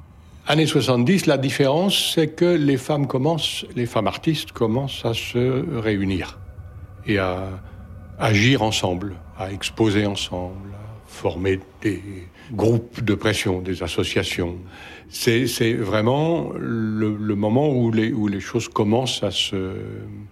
Années 0.47 0.65
70, 0.65 1.25
la 1.25 1.37
différence, 1.37 2.13
c'est 2.15 2.29
que 2.29 2.45
les 2.45 2.77
femmes 2.77 3.07
commencent, 3.07 3.65
les 3.75 3.87
femmes 3.87 4.07
artistes 4.07 4.53
commencent 4.53 5.03
à 5.03 5.13
se 5.13 5.65
réunir 5.81 6.39
et 7.05 7.17
à 7.17 7.43
agir 8.17 8.63
ensemble, 8.63 9.15
à 9.37 9.51
exposer 9.51 10.05
ensemble, 10.05 10.78
former 11.19 11.59
des 11.81 12.01
groupes 12.53 13.03
de 13.03 13.13
pression, 13.13 13.59
des 13.59 13.83
associations. 13.83 14.55
C'est 15.09 15.73
vraiment 15.73 16.51
le, 16.57 17.17
le, 17.17 17.35
moment 17.35 17.69
où 17.69 17.91
les, 17.91 18.13
où 18.13 18.27
les 18.27 18.39
choses 18.39 18.69
commencent 18.69 19.23
à 19.23 19.31
se, 19.31 19.73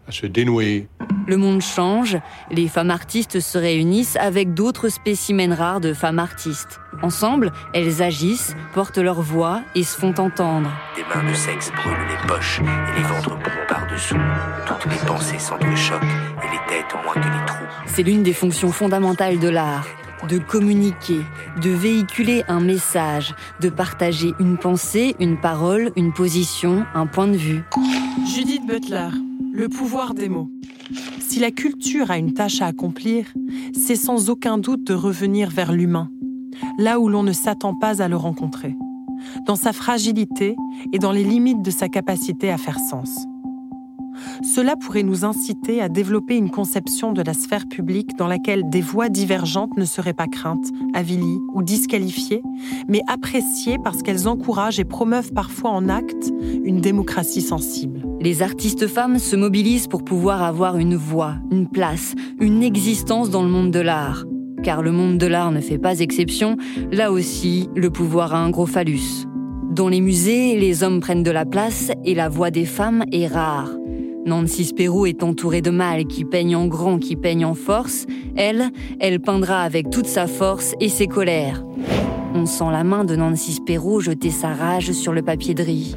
à 0.08 0.12
se 0.12 0.28
dénouer. 0.28 0.88
Le 1.28 1.36
monde 1.36 1.62
change, 1.62 2.18
les 2.52 2.68
femmes 2.68 2.92
artistes 2.92 3.40
se 3.40 3.58
réunissent 3.58 4.16
avec 4.16 4.54
d'autres 4.54 4.88
spécimens 4.88 5.54
rares 5.54 5.82
de 5.82 5.94
femmes 5.94 6.20
artistes. 6.20 6.80
Ensemble, 7.02 7.52
elles 7.74 8.02
agissent, 8.02 8.56
portent 8.74 8.98
leur 8.98 9.22
voix 9.22 9.62
et 9.76 9.84
se 9.84 9.98
font 9.98 10.16
entendre. 10.20 10.72
Des 10.96 11.04
mains 11.04 11.30
de 11.30 11.36
sexe 11.36 11.72
brûlent 11.72 12.08
les 12.10 12.28
poches 12.28 12.62
et 12.62 12.98
les 12.98 13.08
ventres 13.08 13.36
bourrent 13.36 13.68
par-dessous. 13.68 14.16
Toutes 14.68 14.92
les 14.92 15.06
pensées 15.06 15.40
s'entrechoquent 15.40 16.04
et 16.04 16.50
les 16.52 16.64
têtes 16.70 16.96
moins 17.04 17.16
que 17.16 17.28
les 17.28 17.46
trous. 17.46 17.66
C'est 17.88 18.04
l'une 18.04 18.24
des 18.24 18.34
fonctions 18.34 18.72
fondamentales 18.72 19.40
de 19.40 19.50
l'art 19.50 19.88
de 20.30 20.38
communiquer, 20.40 21.22
de 21.62 21.70
véhiculer 21.70 22.44
un 22.48 22.60
message, 22.60 23.36
de 23.62 23.70
partager 23.70 24.34
une 24.40 24.58
pensée, 24.58 25.16
une 25.20 25.40
parole, 25.40 25.92
une 25.96 26.14
position, 26.14 26.86
un 26.94 27.06
point 27.06 27.28
de 27.28 27.38
vue. 27.38 27.64
Judith 28.26 28.66
Butler, 28.66 29.10
le 29.54 29.70
pouvoir 29.70 30.14
des 30.14 30.30
mots. 30.30 30.50
Si 31.20 31.40
la 31.40 31.52
culture 31.52 32.10
a 32.10 32.18
une 32.18 32.34
tâche 32.34 32.62
à 32.62 32.68
accomplir, 32.68 33.26
c'est 33.74 33.96
sans 33.96 34.30
aucun 34.30 34.58
doute 34.58 34.84
de 34.86 34.94
revenir 34.94 35.50
vers 35.50 35.72
l'humain, 35.72 36.10
là 36.78 37.00
où 37.00 37.10
l'on 37.10 37.24
ne 37.24 37.34
s'attend 37.34 37.74
pas 37.74 38.02
à 38.02 38.08
le 38.08 38.16
rencontrer, 38.16 38.76
dans 39.46 39.56
sa 39.56 39.74
fragilité 39.74 40.56
et 40.94 41.00
dans 41.00 41.12
les 41.12 41.24
limites 41.24 41.62
de 41.62 41.72
sa 41.72 41.90
capacité 41.90 42.50
à 42.50 42.58
faire 42.58 42.80
sens. 42.80 43.28
Cela 44.44 44.76
pourrait 44.76 45.04
nous 45.04 45.26
inciter 45.26 45.82
à 45.82 45.90
développer 45.90 46.36
une 46.36 46.50
conception 46.50 47.12
de 47.12 47.22
la 47.22 47.34
sphère 47.34 47.68
publique 47.68 48.16
dans 48.18 48.28
laquelle 48.28 48.64
des 48.70 48.82
voix 48.82 49.10
divergentes 49.10 49.76
ne 49.78 49.86
seraient 49.86 50.14
pas 50.14 50.28
craintes, 50.28 50.68
avilies 50.94 51.40
ou 51.54 51.64
disqualifiées, 51.64 52.44
mais 52.88 53.02
appréciées 53.08 53.78
parce 53.84 54.02
qu'elles 54.04 54.28
encouragent 54.28 54.80
et 54.80 54.86
promeuvent 54.86 55.34
parfois 55.34 55.72
en 55.72 55.90
acte 55.90 56.32
une 56.64 56.82
démocratie 56.82 57.42
sensible. 57.42 58.04
Les 58.20 58.42
artistes 58.42 58.88
femmes 58.88 59.20
se 59.20 59.36
mobilisent 59.36 59.88
pour 59.88 60.04
pouvoir 60.04 60.44
avoir 60.44 60.78
une 60.78 60.96
voix, 60.96 61.36
une 61.52 61.68
place, 61.68 62.14
une 62.40 62.64
existence 62.64 63.30
dans 63.30 63.44
le 63.44 63.50
monde 63.50 63.72
de 63.72 63.80
l'art. 63.80 64.26
Car 64.64 64.82
le 64.82 64.92
monde 64.92 65.18
de 65.18 65.28
l'art 65.28 65.52
ne 65.52 65.62
fait 65.62 65.78
pas 65.78 66.00
exception, 66.00 66.58
là 66.92 67.12
aussi, 67.12 67.70
le 67.76 67.90
pouvoir 67.90 68.34
a 68.34 68.40
un 68.40 68.50
gros 68.50 68.66
phallus. 68.66 69.26
Dans 69.70 69.90
les 69.90 70.02
musées, 70.02 70.58
les 70.58 70.82
hommes 70.84 71.00
prennent 71.00 71.24
de 71.24 71.32
la 71.32 71.46
place 71.46 71.92
et 72.04 72.16
la 72.16 72.30
voix 72.30 72.50
des 72.50 72.66
femmes 72.66 73.04
est 73.12 73.28
rare. 73.28 73.70
Nancy 74.28 74.66
Spérou 74.66 75.06
est 75.06 75.24
entourée 75.24 75.62
de 75.62 75.70
mâles 75.70 76.06
qui 76.06 76.26
peignent 76.26 76.58
en 76.58 76.68
grand, 76.68 77.00
qui 77.00 77.16
peignent 77.16 77.46
en 77.46 77.54
force. 77.54 78.06
Elle, 78.36 78.72
elle 79.00 79.22
peindra 79.22 79.62
avec 79.62 79.90
toute 79.90 80.06
sa 80.06 80.28
force 80.28 80.76
et 80.82 80.90
ses 80.90 81.08
colères. 81.08 81.64
On 82.36 82.46
sent 82.46 82.66
la 82.70 82.84
main 82.84 83.06
de 83.06 83.16
Nancy 83.16 83.54
Spérou 83.54 84.02
jeter 84.02 84.30
sa 84.30 84.50
rage 84.50 84.92
sur 84.92 85.14
le 85.14 85.22
papier 85.22 85.54
de 85.54 85.64
riz. 85.64 85.96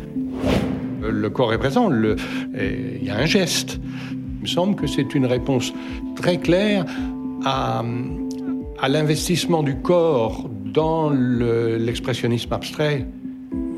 Le 1.03 1.29
corps 1.29 1.53
est 1.53 1.59
présent, 1.59 1.91
il 1.93 3.05
y 3.05 3.11
a 3.11 3.17
un 3.17 3.27
geste. 3.27 3.81
Il 4.13 4.43
me 4.43 4.47
semble 4.47 4.77
que 4.77 4.87
c'est 4.87 5.13
une 5.15 5.27
réponse 5.27 5.73
très 6.15 6.39
claire 6.39 6.85
à, 7.45 7.83
l'investissement 8.89 9.65
du 9.65 9.75
corps 9.77 10.49
dans 10.65 11.11
l'expressionnisme 11.11 12.53
abstrait, 12.53 13.07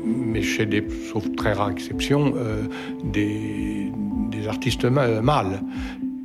mais 0.05 0.43
chez 0.43 0.67
des, 0.67 0.85
sauf 1.11 1.25
très 1.35 1.53
rares 1.53 1.71
exceptions, 1.71 2.33
euh, 2.37 2.63
des, 3.03 3.91
artistes 4.47 4.85
mâles. 4.85 5.61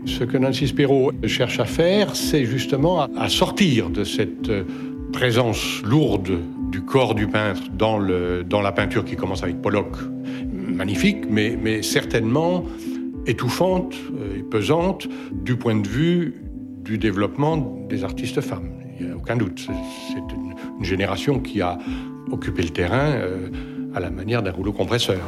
Ce 0.06 0.24
que 0.24 0.38
Nancy 0.38 0.68
Spiro 0.68 1.12
cherche 1.26 1.60
à 1.60 1.64
faire, 1.64 2.14
c'est 2.16 2.44
justement 2.44 3.02
à, 3.02 3.28
sortir 3.28 3.90
de 3.90 4.04
cette 4.04 4.48
euh, 4.48 4.64
présence 5.12 5.82
lourde 5.84 6.38
du 6.70 6.82
corps 6.82 7.14
du 7.14 7.26
peintre 7.26 7.62
dans, 7.76 7.98
le, 7.98 8.44
la 8.50 8.72
peinture 8.72 9.04
qui 9.04 9.16
commence 9.16 9.42
avec 9.42 9.60
Pollock. 9.60 9.96
Magnifique, 10.54 11.24
mais, 11.28 11.58
mais 11.60 11.82
certainement 11.82 12.64
étouffante 13.26 13.94
et 14.36 14.42
pesante 14.42 15.08
du 15.32 15.56
point 15.56 15.76
de 15.76 15.86
vue 15.86 16.34
du 16.82 16.98
développement 16.98 17.56
des 17.88 18.04
artistes 18.04 18.40
femmes. 18.40 18.70
Il 18.98 19.06
n'y 19.06 19.12
a 19.12 19.16
aucun 19.16 19.36
doute. 19.36 19.66
C'est 20.08 20.18
une, 20.18 20.48
génération 20.80 21.40
qui 21.40 21.60
a 21.60 21.76
occupé 22.30 22.62
le 22.62 22.68
terrain 22.68 23.10
euh, 23.10 23.48
à 23.94 24.00
la 24.00 24.10
manière 24.10 24.44
d'un 24.44 24.52
rouleau 24.52 24.72
compresseur. 24.72 25.20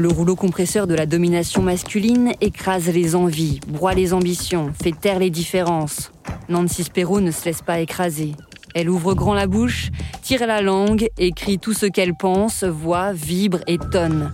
Le 0.00 0.06
rouleau 0.06 0.36
compresseur 0.36 0.86
de 0.86 0.94
la 0.94 1.06
domination 1.06 1.60
masculine 1.60 2.30
écrase 2.40 2.86
les 2.86 3.16
envies, 3.16 3.58
broie 3.66 3.94
les 3.94 4.12
ambitions, 4.12 4.72
fait 4.80 4.92
taire 4.92 5.18
les 5.18 5.28
différences. 5.28 6.12
Nancy 6.48 6.84
Spero 6.84 7.20
ne 7.20 7.32
se 7.32 7.44
laisse 7.46 7.62
pas 7.62 7.80
écraser. 7.80 8.36
Elle 8.76 8.90
ouvre 8.90 9.14
grand 9.14 9.34
la 9.34 9.48
bouche, 9.48 9.90
tire 10.22 10.46
la 10.46 10.62
langue, 10.62 11.08
écrit 11.18 11.58
tout 11.58 11.72
ce 11.72 11.86
qu'elle 11.86 12.14
pense, 12.14 12.62
voit, 12.62 13.12
vibre 13.12 13.58
et 13.66 13.76
tonne. 13.76 14.30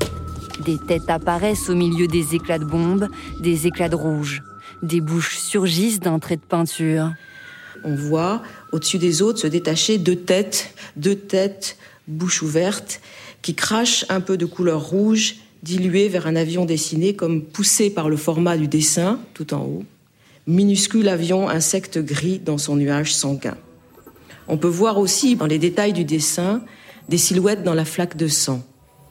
Des 0.66 0.76
têtes 0.86 1.08
apparaissent 1.08 1.70
au 1.70 1.74
milieu 1.74 2.08
des 2.08 2.34
éclats 2.34 2.58
de 2.58 2.66
bombes, 2.66 3.08
des 3.40 3.66
éclats 3.66 3.88
de 3.88 3.96
rouge. 3.96 4.42
Des 4.82 5.00
bouches 5.00 5.38
surgissent 5.38 5.98
d'un 5.98 6.18
trait 6.18 6.36
de 6.36 6.42
peinture. 6.42 7.10
On 7.84 7.94
voit 7.94 8.42
au-dessus 8.72 8.98
des 8.98 9.22
autres 9.22 9.38
se 9.38 9.46
détacher 9.46 9.96
deux 9.96 10.16
têtes, 10.16 10.74
deux 10.96 11.16
têtes, 11.16 11.78
bouche 12.06 12.42
ouverte, 12.42 13.00
qui 13.40 13.54
crachent 13.54 14.04
un 14.10 14.20
peu 14.20 14.36
de 14.36 14.44
couleur 14.44 14.82
rouge 14.82 15.36
dilué 15.64 16.08
vers 16.08 16.26
un 16.26 16.36
avion 16.36 16.66
dessiné 16.66 17.14
comme 17.14 17.42
poussé 17.42 17.88
par 17.88 18.10
le 18.10 18.16
format 18.16 18.56
du 18.56 18.68
dessin 18.68 19.18
tout 19.32 19.54
en 19.54 19.62
haut. 19.62 19.84
Minuscule 20.46 21.08
avion 21.08 21.48
insecte 21.48 21.98
gris 21.98 22.38
dans 22.38 22.58
son 22.58 22.76
nuage 22.76 23.14
sanguin. 23.14 23.56
On 24.46 24.58
peut 24.58 24.68
voir 24.68 24.98
aussi 24.98 25.36
dans 25.36 25.46
les 25.46 25.58
détails 25.58 25.94
du 25.94 26.04
dessin 26.04 26.62
des 27.08 27.16
silhouettes 27.16 27.64
dans 27.64 27.72
la 27.72 27.86
flaque 27.86 28.16
de 28.16 28.28
sang. 28.28 28.62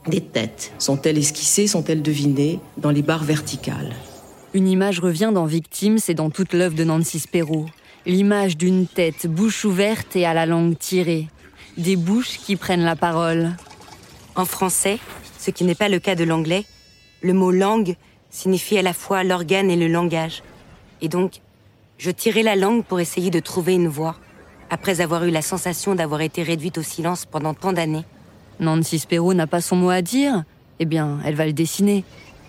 Des 0.08 0.22
têtes. 0.22 0.74
Sont-elles 0.78 1.18
esquissées, 1.18 1.66
sont-elles 1.66 2.04
devinées 2.04 2.60
dans 2.78 2.92
les 2.92 3.02
barres 3.02 3.24
verticales? 3.24 3.96
Une 4.54 4.68
image 4.68 5.00
revient 5.00 5.32
dans 5.34 5.46
Victimes 5.46 5.98
et 6.08 6.14
dans 6.14 6.30
toute 6.30 6.54
l'œuvre 6.54 6.76
de 6.76 6.84
Nancy 6.84 7.20
Spero. 7.20 7.66
L'image 8.06 8.58
d'une 8.58 8.86
tête, 8.86 9.26
bouche 9.26 9.66
ouverte 9.66 10.16
et 10.16 10.26
à 10.26 10.36
la 10.36 10.46
langue 10.46 10.78
tirée. 10.78 11.30
Des 11.78 11.96
bouches 11.96 12.38
qui 12.46 12.58
prennent 12.58 12.84
la 12.84 12.96
parole. 12.96 13.54
En 14.36 14.46
français, 14.46 15.00
ce 15.44 15.52
qui 15.52 15.66
n'est 15.66 15.76
pas 15.76 15.90
le 15.90 16.00
cas 16.00 16.16
de 16.16 16.24
l'anglais, 16.24 16.64
le 17.22 17.34
mot 17.34 17.52
langue 17.52 17.96
signifie 18.30 18.78
à 18.78 18.82
la 18.82 18.94
fois 18.94 19.26
l'organe 19.26 19.70
et 19.70 19.76
le 19.76 19.90
langage. 19.90 20.42
Et 21.02 21.10
donc, 21.10 21.42
je 21.98 22.12
tirais 22.12 22.44
la 22.44 22.56
langue 22.56 22.86
pour 22.86 23.02
essayer 23.02 23.30
de 23.30 23.42
trouver 23.42 23.74
une 23.74 23.90
voix, 23.90 24.16
après 24.70 25.02
avoir 25.02 25.26
eu 25.26 25.32
la 25.32 25.42
sensation 25.42 25.96
d'avoir 25.96 26.22
été 26.22 26.44
réduite 26.44 26.78
au 26.78 26.82
silence 26.82 27.26
pendant 27.26 27.54
tant 27.54 27.74
d'années. 27.74 28.06
Nancy 28.62 29.00
Spero 29.00 29.34
n'a 29.34 29.46
pas 29.46 29.60
son 29.60 29.76
mot 29.76 29.90
à 29.90 30.02
dire 30.02 30.46
Eh 30.80 30.86
bien, 30.86 31.20
elle 31.26 31.36
va 31.36 31.46
le 31.46 31.52
dessiner. 31.52 32.06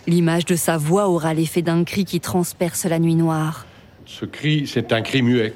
L'image 0.07 0.45
de 0.45 0.55
sa 0.55 0.77
voix 0.77 1.09
aura 1.09 1.35
l'effet 1.35 1.63
d'un 1.63 1.83
cri 1.83 2.05
qui 2.05 2.21
transperce 2.21 2.85
la 2.85 3.01
nuit 3.01 3.17
noire. 3.17 3.67
Ce 4.07 4.25
cri, 4.25 4.69
c'est 4.69 4.93
un 4.93 5.03
cri 5.03 5.23
muet, 5.23 5.53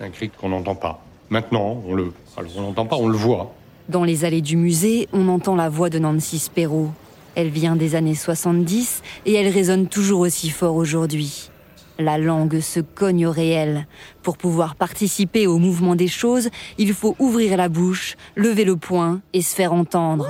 un 0.00 0.10
cri 0.10 0.28
qu'on 0.28 0.48
n'entend 0.48 0.74
pas. 0.74 1.04
Maintenant, 1.30 1.80
on 1.86 1.94
le, 1.94 2.12
on 2.36 2.62
l'entend 2.62 2.86
pas, 2.86 2.96
on 2.96 3.06
le 3.06 3.16
voit. 3.16 3.54
Dans 3.88 4.04
les 4.04 4.24
allées 4.24 4.40
du 4.40 4.56
musée, 4.56 5.08
on 5.12 5.28
entend 5.28 5.56
la 5.56 5.68
voix 5.68 5.90
de 5.90 5.98
Nancy 5.98 6.38
Spero. 6.38 6.90
Elle 7.34 7.48
vient 7.48 7.76
des 7.76 7.94
années 7.94 8.14
70 8.14 9.02
et 9.26 9.34
elle 9.34 9.52
résonne 9.52 9.88
toujours 9.88 10.20
aussi 10.20 10.48
fort 10.48 10.76
aujourd'hui. 10.76 11.50
La 11.98 12.18
langue 12.18 12.60
se 12.60 12.80
cogne 12.80 13.26
au 13.26 13.30
réel. 13.30 13.86
Pour 14.22 14.38
pouvoir 14.38 14.74
participer 14.74 15.46
au 15.46 15.58
mouvement 15.58 15.94
des 15.94 16.08
choses, 16.08 16.48
il 16.78 16.92
faut 16.92 17.14
ouvrir 17.18 17.56
la 17.56 17.68
bouche, 17.68 18.16
lever 18.36 18.64
le 18.64 18.76
poing 18.76 19.20
et 19.32 19.42
se 19.42 19.54
faire 19.54 19.72
entendre. 19.72 20.28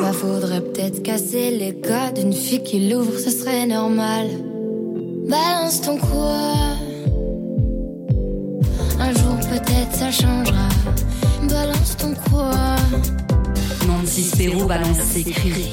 Bah 0.00 0.12
faudrait 0.12 0.60
peut-être 0.60 1.02
casser 1.02 1.52
les 1.52 1.80
codes 1.80 2.14
d'une 2.14 2.32
fille 2.32 2.62
qui 2.62 2.88
l'ouvre, 2.88 3.18
ce 3.18 3.30
serait 3.30 3.66
normal. 3.66 4.26
Balance 5.28 5.80
ton 5.80 5.96
quoi. 5.96 6.42
Un 8.98 9.12
jour 9.12 9.38
peut-être 9.48 9.94
ça 9.94 10.10
changera. 10.10 10.73
Balance 11.84 11.96
ton 11.98 12.14
quoi 12.30 12.76
Nancy 13.86 14.22
Spero 14.24 14.64
balance 14.64 15.00
ses 15.00 15.22
cris. 15.22 15.70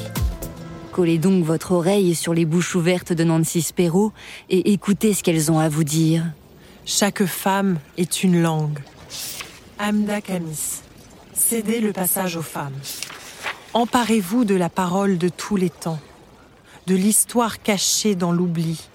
Collez 0.92 1.16
donc 1.16 1.42
votre 1.42 1.72
oreille 1.72 2.14
sur 2.14 2.34
les 2.34 2.44
bouches 2.44 2.74
ouvertes 2.74 3.14
de 3.14 3.24
Nancy 3.24 3.62
Spero 3.62 4.12
et 4.50 4.72
écoutez 4.74 5.14
ce 5.14 5.22
qu'elles 5.22 5.50
ont 5.50 5.58
à 5.58 5.70
vous 5.70 5.84
dire. 5.84 6.24
Chaque 6.84 7.24
femme 7.24 7.78
est 7.96 8.22
une 8.22 8.42
langue. 8.42 8.78
Amda 9.78 10.20
Kamis, 10.20 10.82
cédez 11.32 11.80
le 11.80 11.94
passage 11.94 12.36
aux 12.36 12.42
femmes. 12.42 12.78
Emparez-vous 13.72 14.44
de 14.44 14.54
la 14.54 14.68
parole 14.68 15.16
de 15.16 15.30
tous 15.30 15.56
les 15.56 15.70
temps, 15.70 16.00
de 16.88 16.94
l'histoire 16.94 17.62
cachée 17.62 18.16
dans 18.16 18.32
l'oubli. 18.32 18.86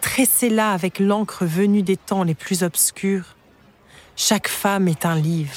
Tressez-la 0.00 0.72
avec 0.72 0.98
l'encre 0.98 1.44
venue 1.44 1.82
des 1.82 1.96
temps 1.96 2.24
les 2.24 2.34
plus 2.34 2.64
obscurs. 2.64 3.36
Chaque 4.16 4.48
femme 4.48 4.88
est 4.88 5.06
un 5.06 5.14
livre. 5.14 5.54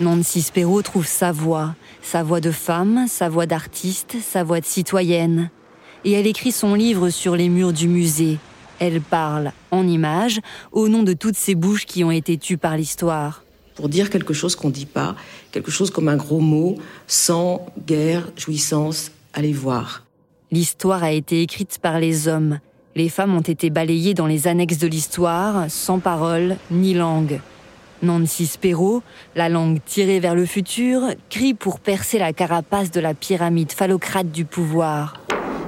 Nancy 0.00 0.42
Spero 0.42 0.82
trouve 0.82 1.06
sa 1.06 1.30
voix, 1.30 1.76
sa 2.02 2.24
voix 2.24 2.40
de 2.40 2.50
femme, 2.50 3.06
sa 3.08 3.28
voix 3.28 3.46
d'artiste, 3.46 4.16
sa 4.20 4.42
voix 4.42 4.60
de 4.60 4.64
citoyenne. 4.64 5.50
Et 6.04 6.12
elle 6.12 6.26
écrit 6.26 6.50
son 6.50 6.74
livre 6.74 7.10
sur 7.10 7.36
les 7.36 7.48
murs 7.48 7.72
du 7.72 7.86
musée, 7.86 8.38
Elle 8.80 9.00
parle 9.00 9.52
en 9.70 9.86
images 9.86 10.40
au 10.72 10.88
nom 10.88 11.04
de 11.04 11.12
toutes 11.12 11.36
ces 11.36 11.54
bouches 11.54 11.86
qui 11.86 12.02
ont 12.02 12.10
été 12.10 12.36
tues 12.38 12.56
par 12.56 12.76
l'histoire. 12.76 13.44
Pour 13.76 13.88
dire 13.88 14.10
quelque 14.10 14.34
chose 14.34 14.56
qu'on 14.56 14.68
ne 14.68 14.72
dit 14.72 14.86
pas, 14.86 15.14
quelque 15.52 15.70
chose 15.70 15.92
comme 15.92 16.08
un 16.08 16.16
gros 16.16 16.40
mot, 16.40 16.76
sang, 17.06 17.64
guerre, 17.86 18.28
jouissance, 18.36 19.12
allez 19.32 19.52
voir. 19.52 20.02
L'histoire 20.50 21.04
a 21.04 21.12
été 21.12 21.40
écrite 21.40 21.78
par 21.80 22.00
les 22.00 22.26
hommes. 22.26 22.58
Les 22.96 23.08
femmes 23.08 23.34
ont 23.34 23.40
été 23.40 23.70
balayées 23.70 24.14
dans 24.14 24.26
les 24.26 24.48
annexes 24.48 24.78
de 24.78 24.88
l'histoire, 24.88 25.70
sans 25.70 26.00
parole 26.00 26.56
ni 26.72 26.94
langue. 26.94 27.40
Nancy 28.02 28.46
Spero, 28.46 29.02
la 29.34 29.48
langue 29.48 29.78
tirée 29.84 30.20
vers 30.20 30.34
le 30.34 30.46
futur, 30.46 31.02
crie 31.30 31.54
pour 31.54 31.80
percer 31.80 32.18
la 32.18 32.32
carapace 32.32 32.90
de 32.90 33.00
la 33.00 33.14
pyramide 33.14 33.72
phallocrate 33.72 34.30
du 34.30 34.44
pouvoir. 34.44 35.20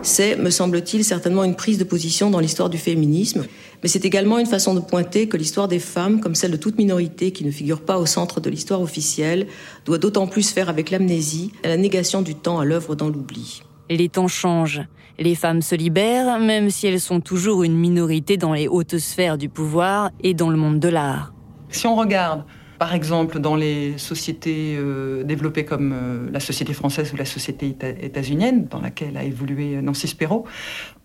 C'est, 0.03 0.37
me 0.37 0.51
semble-t-il, 0.51 1.05
certainement 1.05 1.43
une 1.43 1.57
prise 1.57 1.79
de 1.79 1.85
position 1.85 2.31
dans 2.31 2.39
l'histoire 2.39 2.71
du 2.71 2.79
féminisme, 2.79 3.45
mais 3.83 3.89
c'est 3.89 4.05
également 4.05 4.39
une 4.39 4.47
façon 4.47 4.75
de 4.75 4.81
pointer 4.81 5.29
que 5.29 5.37
l'histoire 5.37 5.67
des 5.67 5.81
femmes, 5.81 6.21
comme 6.21 6.37
celle 6.37 6.53
de 6.53 6.57
toute 6.57 6.79
minorité 6.79 7.33
qui 7.33 7.45
ne 7.45 7.51
figure 7.51 7.81
pas 7.81 7.99
au 7.99 8.07
centre 8.07 8.41
de 8.41 8.49
l'histoire 8.49 8.81
officielle, 8.81 9.49
doit 9.85 9.99
d'autant 9.99 10.29
plus 10.29 10.51
faire 10.51 10.69
avec 10.69 10.91
l'amnésie 10.91 11.51
et 11.65 11.69
la 11.69 11.77
négation 11.77 12.23
du 12.23 12.35
temps 12.35 12.61
à 12.61 12.65
l'œuvre 12.65 12.95
dans 12.95 13.09
l'oubli. 13.09 13.63
Les 13.91 14.09
temps 14.09 14.29
changent. 14.29 14.83
Les 15.19 15.35
femmes 15.35 15.63
se 15.63 15.75
libèrent, 15.75 16.39
même 16.39 16.71
si 16.71 16.87
elles 16.87 17.01
sont 17.01 17.21
toujours 17.21 17.63
une 17.63 17.77
minorité 17.77 18.37
dans 18.37 18.53
les 18.53 18.69
hautes 18.69 18.99
sphères 18.99 19.39
du 19.39 19.49
pouvoir 19.49 20.11
et 20.23 20.35
dans 20.35 20.51
le 20.51 20.57
monde 20.57 20.79
de 20.79 20.89
l'art. 20.89 21.33
Si 21.77 21.87
on 21.87 21.95
regarde, 21.95 22.45
par 22.79 22.95
exemple, 22.95 23.39
dans 23.39 23.55
les 23.55 23.99
sociétés 23.99 24.77
euh, 24.79 25.25
développées 25.25 25.67
comme 25.67 25.93
euh, 25.93 26.31
la 26.33 26.41
société 26.41 26.73
française 26.73 27.13
ou 27.13 27.17
la 27.17 27.27
société 27.27 27.77
états-unienne, 28.01 28.65
dans 28.65 28.81
laquelle 28.81 29.19
a 29.19 29.25
évolué 29.25 29.83
Nancy 29.83 30.09
Spero, 30.09 30.47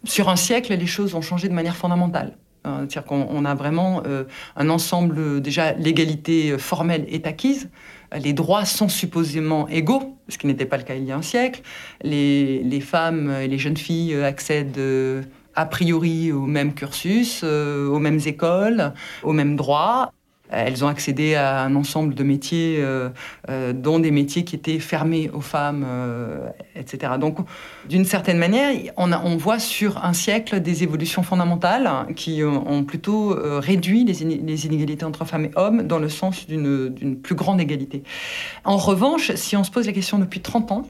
sur 0.05 0.29
un 0.29 0.37
siècle, 0.37 0.73
les 0.73 0.85
choses 0.85 1.13
ont 1.13 1.21
changé 1.21 1.49
de 1.49 1.53
manière 1.53 1.75
fondamentale. 1.75 2.37
Hein, 2.63 2.85
c'est-à-dire 2.87 3.03
qu'on 3.03 3.43
a 3.43 3.53
vraiment 3.53 4.01
euh, 4.07 4.23
un 4.55 4.69
ensemble, 4.69 5.41
déjà, 5.41 5.73
l'égalité 5.73 6.57
formelle 6.57 7.05
est 7.09 7.27
acquise, 7.27 7.69
les 8.17 8.31
droits 8.31 8.63
sont 8.63 8.87
supposément 8.87 9.67
égaux, 9.67 10.17
ce 10.29 10.37
qui 10.37 10.47
n'était 10.47 10.65
pas 10.65 10.77
le 10.77 10.83
cas 10.83 10.95
il 10.95 11.03
y 11.03 11.11
a 11.11 11.17
un 11.17 11.21
siècle, 11.21 11.63
les 12.01 12.81
femmes 12.81 13.29
et 13.29 13.49
les 13.49 13.57
jeunes 13.57 13.77
filles 13.77 14.15
accèdent 14.15 14.79
a 15.53 15.65
priori 15.65 16.31
au 16.31 16.45
même 16.45 16.73
cursus, 16.73 17.43
aux 17.43 17.99
mêmes 17.99 18.21
écoles, 18.25 18.93
aux 19.23 19.33
mêmes 19.33 19.57
droits. 19.57 20.13
Elles 20.51 20.83
ont 20.83 20.87
accédé 20.87 21.35
à 21.35 21.61
un 21.61 21.75
ensemble 21.75 22.13
de 22.13 22.23
métiers, 22.23 22.77
euh, 22.79 23.09
euh, 23.49 23.71
dont 23.73 23.99
des 23.99 24.11
métiers 24.11 24.43
qui 24.43 24.55
étaient 24.55 24.79
fermés 24.79 25.29
aux 25.33 25.41
femmes, 25.41 25.85
euh, 25.87 26.49
etc. 26.75 27.13
Donc, 27.19 27.37
d'une 27.87 28.05
certaine 28.05 28.37
manière, 28.37 28.73
on, 28.97 29.37
voit 29.37 29.59
sur 29.59 30.03
un 30.03 30.13
siècle 30.13 30.59
des 30.59 30.83
évolutions 30.83 31.23
fondamentales 31.23 31.89
qui 32.15 32.43
ont 32.43 32.83
plutôt 32.83 33.35
réduit 33.59 34.03
les, 34.03 34.13
les, 34.23 34.65
inégalités 34.65 35.05
entre 35.05 35.25
femmes 35.25 35.45
et 35.45 35.51
hommes 35.55 35.83
dans 35.83 35.99
le 35.99 36.09
sens 36.09 36.47
d'une 36.47 37.17
plus 37.21 37.35
grande 37.35 37.61
égalité. 37.61 38.03
En 38.65 38.77
revanche, 38.77 39.31
si 39.35 39.55
on 39.55 39.63
se 39.63 39.71
pose 39.71 39.87
la 39.87 39.93
question 39.93 40.19
depuis 40.19 40.41
30 40.41 40.71
ans, 40.71 40.87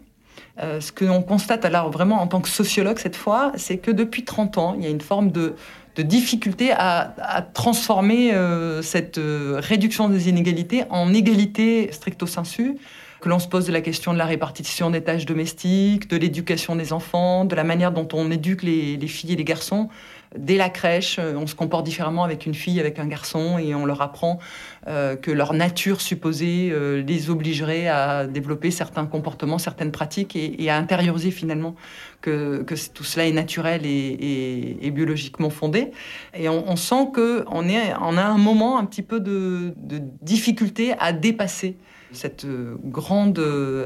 ce 0.57 0.91
que 0.91 1.05
l'on 1.05 1.21
constate 1.21 1.65
alors 1.65 1.91
vraiment 1.91 2.21
en 2.21 2.27
tant 2.27 2.41
que 2.41 2.49
sociologue 2.49 2.97
cette 2.99 3.15
fois, 3.15 3.51
c'est 3.55 3.77
que 3.77 3.91
depuis 3.91 4.25
30 4.25 4.57
ans, 4.57 4.75
il 4.77 4.83
y 4.83 4.87
a 4.87 4.89
une 4.89 5.01
forme 5.01 5.31
de 5.31 5.53
de 5.95 6.03
difficulté 6.03 6.71
à, 6.71 7.45
transformer 7.53 8.33
euh, 8.33 8.81
cette 8.81 9.17
euh, 9.17 9.59
réduction 9.59 10.09
des 10.09 10.29
inégalités 10.29 10.83
en 10.89 11.13
égalité 11.13 11.89
stricto 11.91 12.27
sensu 12.27 12.77
que 13.21 13.29
l'on 13.29 13.39
se 13.39 13.47
pose 13.47 13.67
de 13.67 13.71
la 13.71 13.81
question 13.81 14.13
de 14.13 14.17
la 14.17 14.25
répartition 14.25 14.89
des 14.89 15.01
tâches 15.01 15.25
domestiques, 15.25 16.09
de 16.09 16.17
l'éducation 16.17 16.75
des 16.75 16.91
enfants, 16.91 17.45
de 17.45 17.55
la 17.55 17.63
manière 17.63 17.91
dont 17.91 18.07
on 18.13 18.31
éduque 18.31 18.63
les, 18.63 18.97
filles 19.07 19.33
et 19.33 19.35
les 19.35 19.43
garçons. 19.43 19.89
Dès 20.37 20.55
la 20.55 20.69
crèche, 20.69 21.17
euh, 21.19 21.33
on 21.35 21.45
se 21.45 21.55
comporte 21.55 21.85
différemment 21.85 22.23
avec 22.23 22.45
une 22.45 22.53
fille, 22.53 22.79
avec 22.79 22.99
un 22.99 23.05
garçon, 23.05 23.57
et 23.57 23.75
on 23.75 23.85
leur 23.85 24.01
apprend 24.01 24.39
euh, 24.87 25.17
que 25.17 25.29
leur 25.29 25.53
nature 25.53 25.99
supposée 25.99 26.69
euh, 26.71 27.01
les 27.01 27.29
obligerait 27.29 27.89
à 27.89 28.27
développer 28.27 28.71
certains 28.71 29.05
comportements, 29.05 29.57
certaines 29.57 29.91
pratiques, 29.91 30.37
et, 30.37 30.69
à 30.69 30.77
intérioriser 30.77 31.31
finalement 31.31 31.75
que, 32.21 32.63
tout 32.93 33.03
cela 33.03 33.27
est 33.27 33.33
naturel 33.33 33.81
et, 33.85 34.91
biologiquement 34.91 35.49
fondé. 35.49 35.91
Et 36.33 36.47
on, 36.47 36.75
sent 36.75 37.07
qu'on 37.13 37.43
on 37.47 38.17
a 38.17 38.23
un 38.23 38.37
moment 38.37 38.77
un 38.77 38.85
petit 38.85 39.01
peu 39.01 39.19
de 39.19 39.73
difficulté 40.21 40.93
à 40.99 41.11
dépasser 41.13 41.77
cette 42.11 42.45
grande 42.85 43.41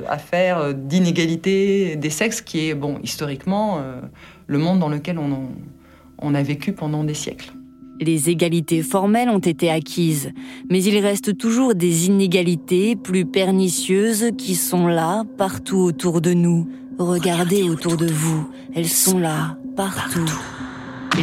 affaire 0.07 0.73
d'inégalité 0.73 1.95
des 1.95 2.09
sexes 2.09 2.41
qui 2.41 2.69
est, 2.69 2.73
bon, 2.73 2.99
historiquement, 3.03 3.81
le 4.47 4.57
monde 4.57 4.79
dans 4.79 4.89
lequel 4.89 5.17
on, 5.19 5.49
on 6.19 6.35
a 6.35 6.43
vécu 6.43 6.73
pendant 6.73 7.03
des 7.03 7.13
siècles. 7.13 7.53
Les 8.01 8.29
égalités 8.29 8.81
formelles 8.81 9.29
ont 9.29 9.39
été 9.39 9.69
acquises, 9.69 10.31
mais 10.69 10.83
il 10.83 10.97
reste 10.99 11.37
toujours 11.37 11.75
des 11.75 12.07
inégalités 12.07 12.97
plus 12.97 13.25
pernicieuses 13.25 14.31
qui 14.37 14.55
sont 14.55 14.87
là, 14.87 15.23
partout 15.37 15.77
autour 15.77 16.19
de 16.19 16.33
nous. 16.33 16.67
Regardez 16.97 17.63
autour 17.63 17.95
de 17.95 18.07
vous, 18.07 18.49
elles 18.73 18.89
sont 18.89 19.19
là, 19.19 19.57
partout. 19.77 20.29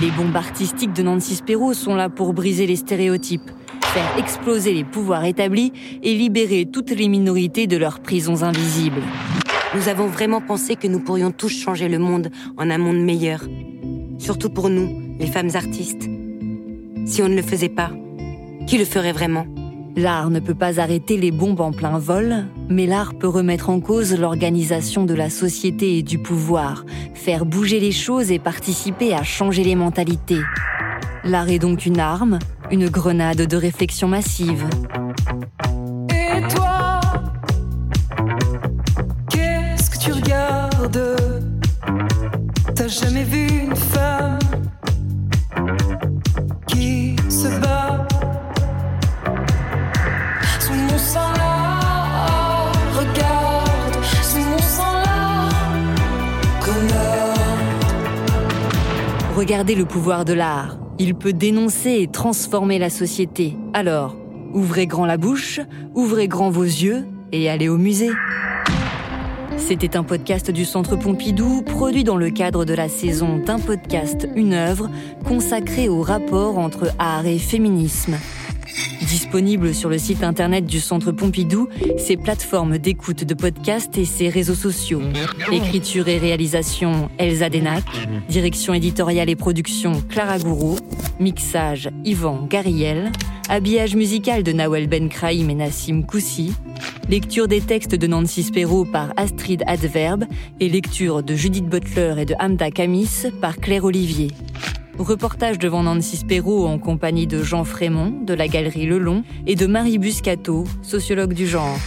Les 0.00 0.10
bombes 0.10 0.36
artistiques 0.36 0.94
de 0.94 1.02
Nancy 1.02 1.34
Spero 1.34 1.74
sont 1.74 1.94
là 1.94 2.08
pour 2.08 2.32
briser 2.32 2.66
les 2.66 2.76
stéréotypes, 2.76 3.50
faire 3.82 4.16
exploser 4.16 4.72
les 4.72 4.84
pouvoirs 4.84 5.26
établis 5.26 5.72
et 6.02 6.14
libérer 6.14 6.64
toutes 6.64 6.90
les 6.90 7.08
minorités 7.08 7.66
de 7.66 7.76
leurs 7.76 8.00
prisons 8.00 8.42
invisibles. 8.42 9.02
Nous 9.74 9.88
avons 9.88 10.06
vraiment 10.06 10.40
pensé 10.40 10.76
que 10.76 10.86
nous 10.86 11.00
pourrions 11.00 11.30
tous 11.30 11.50
changer 11.50 11.88
le 11.88 11.98
monde 11.98 12.30
en 12.56 12.70
un 12.70 12.78
monde 12.78 13.02
meilleur. 13.02 13.42
Surtout 14.22 14.50
pour 14.50 14.70
nous, 14.70 15.16
les 15.18 15.26
femmes 15.26 15.50
artistes. 15.54 16.08
Si 17.06 17.22
on 17.22 17.28
ne 17.28 17.34
le 17.34 17.42
faisait 17.42 17.68
pas, 17.68 17.90
qui 18.68 18.78
le 18.78 18.84
ferait 18.84 19.10
vraiment? 19.10 19.46
L'art 19.96 20.30
ne 20.30 20.38
peut 20.38 20.54
pas 20.54 20.78
arrêter 20.78 21.16
les 21.16 21.32
bombes 21.32 21.60
en 21.60 21.72
plein 21.72 21.98
vol, 21.98 22.44
mais 22.68 22.86
l'art 22.86 23.14
peut 23.14 23.26
remettre 23.26 23.68
en 23.68 23.80
cause 23.80 24.16
l'organisation 24.16 25.06
de 25.06 25.14
la 25.14 25.28
société 25.28 25.98
et 25.98 26.04
du 26.04 26.18
pouvoir, 26.18 26.84
faire 27.14 27.44
bouger 27.44 27.80
les 27.80 27.90
choses 27.90 28.30
et 28.30 28.38
participer 28.38 29.12
à 29.12 29.24
changer 29.24 29.64
les 29.64 29.74
mentalités. 29.74 30.40
L'art 31.24 31.48
est 31.48 31.58
donc 31.58 31.84
une 31.84 31.98
arme, 31.98 32.38
une 32.70 32.88
grenade 32.88 33.42
de 33.42 33.56
réflexion 33.56 34.06
massive. 34.06 34.66
Regardez 59.42 59.74
le 59.74 59.86
pouvoir 59.86 60.24
de 60.24 60.34
l'art. 60.34 60.78
Il 61.00 61.16
peut 61.16 61.32
dénoncer 61.32 61.94
et 62.00 62.06
transformer 62.06 62.78
la 62.78 62.90
société. 62.90 63.56
Alors, 63.74 64.16
ouvrez 64.52 64.86
grand 64.86 65.04
la 65.04 65.16
bouche, 65.16 65.58
ouvrez 65.96 66.28
grand 66.28 66.50
vos 66.50 66.62
yeux 66.62 67.08
et 67.32 67.50
allez 67.50 67.68
au 67.68 67.76
musée. 67.76 68.12
C'était 69.56 69.96
un 69.96 70.04
podcast 70.04 70.52
du 70.52 70.64
Centre 70.64 70.94
Pompidou, 70.94 71.62
produit 71.62 72.04
dans 72.04 72.16
le 72.16 72.30
cadre 72.30 72.64
de 72.64 72.72
la 72.72 72.88
saison 72.88 73.38
d'un 73.38 73.58
podcast, 73.58 74.28
une 74.36 74.54
œuvre, 74.54 74.88
consacrée 75.24 75.88
au 75.88 76.02
rapport 76.02 76.56
entre 76.58 76.92
art 77.00 77.26
et 77.26 77.40
féminisme. 77.40 78.14
Disponible 79.00 79.74
sur 79.74 79.88
le 79.88 79.98
site 79.98 80.24
internet 80.24 80.66
du 80.66 80.80
Centre 80.80 81.12
Pompidou, 81.12 81.68
ses 81.98 82.16
plateformes 82.16 82.78
d'écoute 82.78 83.24
de 83.24 83.34
podcasts 83.34 83.96
et 83.98 84.04
ses 84.04 84.28
réseaux 84.28 84.54
sociaux. 84.54 85.02
Écriture 85.50 86.08
et 86.08 86.18
réalisation 86.18 87.10
Elsa 87.18 87.48
Denac, 87.48 87.84
direction 88.28 88.74
éditoriale 88.74 89.28
et 89.30 89.36
production 89.36 90.02
Clara 90.08 90.38
Gouraud, 90.38 90.78
mixage 91.20 91.90
Yvan 92.04 92.46
Gariel, 92.48 93.12
habillage 93.48 93.96
musical 93.96 94.42
de 94.42 94.52
Nawel 94.52 94.86
Ben 94.86 95.08
Kraïm 95.08 95.50
et 95.50 95.54
Nassim 95.54 96.02
Koussi, 96.02 96.52
lecture 97.08 97.48
des 97.48 97.60
textes 97.60 97.94
de 97.94 98.06
Nancy 98.06 98.42
Spero 98.42 98.84
par 98.84 99.12
Astrid 99.16 99.62
Adverbe 99.66 100.24
et 100.60 100.68
lecture 100.68 101.22
de 101.22 101.34
Judith 101.34 101.66
Butler 101.66 102.14
et 102.18 102.24
de 102.24 102.34
Hamda 102.38 102.70
Kamis 102.70 103.26
par 103.40 103.56
Claire 103.56 103.84
Olivier. 103.84 104.28
Reportage 104.98 105.58
devant 105.58 105.82
Nancy 105.82 106.16
Spero 106.16 106.66
en 106.66 106.78
compagnie 106.78 107.26
de 107.26 107.42
Jean 107.42 107.64
Frémont 107.64 108.10
de 108.10 108.34
la 108.34 108.46
galerie 108.46 108.86
Lelon 108.86 109.24
et 109.46 109.56
de 109.56 109.66
Marie 109.66 109.98
Buscato, 109.98 110.64
sociologue 110.82 111.32
du 111.32 111.46
genre. 111.46 111.78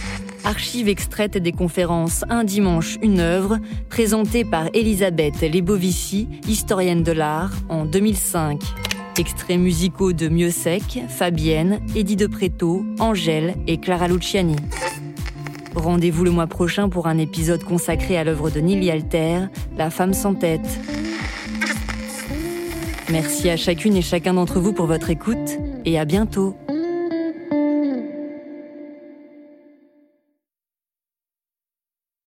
Archives 0.44 0.88
extraites 0.88 1.38
des 1.38 1.52
conférences 1.52 2.24
Un 2.28 2.44
dimanche, 2.44 2.98
une 3.02 3.20
œuvre, 3.20 3.58
présentée 3.88 4.44
par 4.44 4.68
Elisabeth 4.74 5.40
Lebovici, 5.40 6.28
historienne 6.48 7.02
de 7.02 7.12
l'art, 7.12 7.52
en 7.68 7.84
2005. 7.84 8.60
Extraits 9.18 9.58
musicaux 9.58 10.12
de 10.12 10.50
Sec, 10.50 11.00
Fabienne, 11.08 11.80
Eddie 11.94 12.16
de 12.16 12.26
Préto, 12.26 12.84
Angèle 12.98 13.54
et 13.66 13.78
Clara 13.78 14.08
Luciani. 14.08 14.56
Rendez-vous 15.74 16.24
le 16.24 16.30
mois 16.30 16.46
prochain 16.46 16.88
pour 16.88 17.06
un 17.06 17.18
épisode 17.18 17.62
consacré 17.64 18.16
à 18.16 18.24
l'œuvre 18.24 18.50
de 18.50 18.60
Nili 18.60 18.90
Alter, 18.90 19.46
La 19.76 19.90
femme 19.90 20.12
sans 20.12 20.34
tête. 20.34 20.80
Merci 23.10 23.50
à 23.50 23.56
chacune 23.56 23.96
et 23.96 24.02
chacun 24.02 24.34
d'entre 24.34 24.58
vous 24.58 24.72
pour 24.72 24.86
votre 24.86 25.10
écoute 25.10 25.58
et 25.84 25.98
à 25.98 26.04
bientôt 26.04 26.56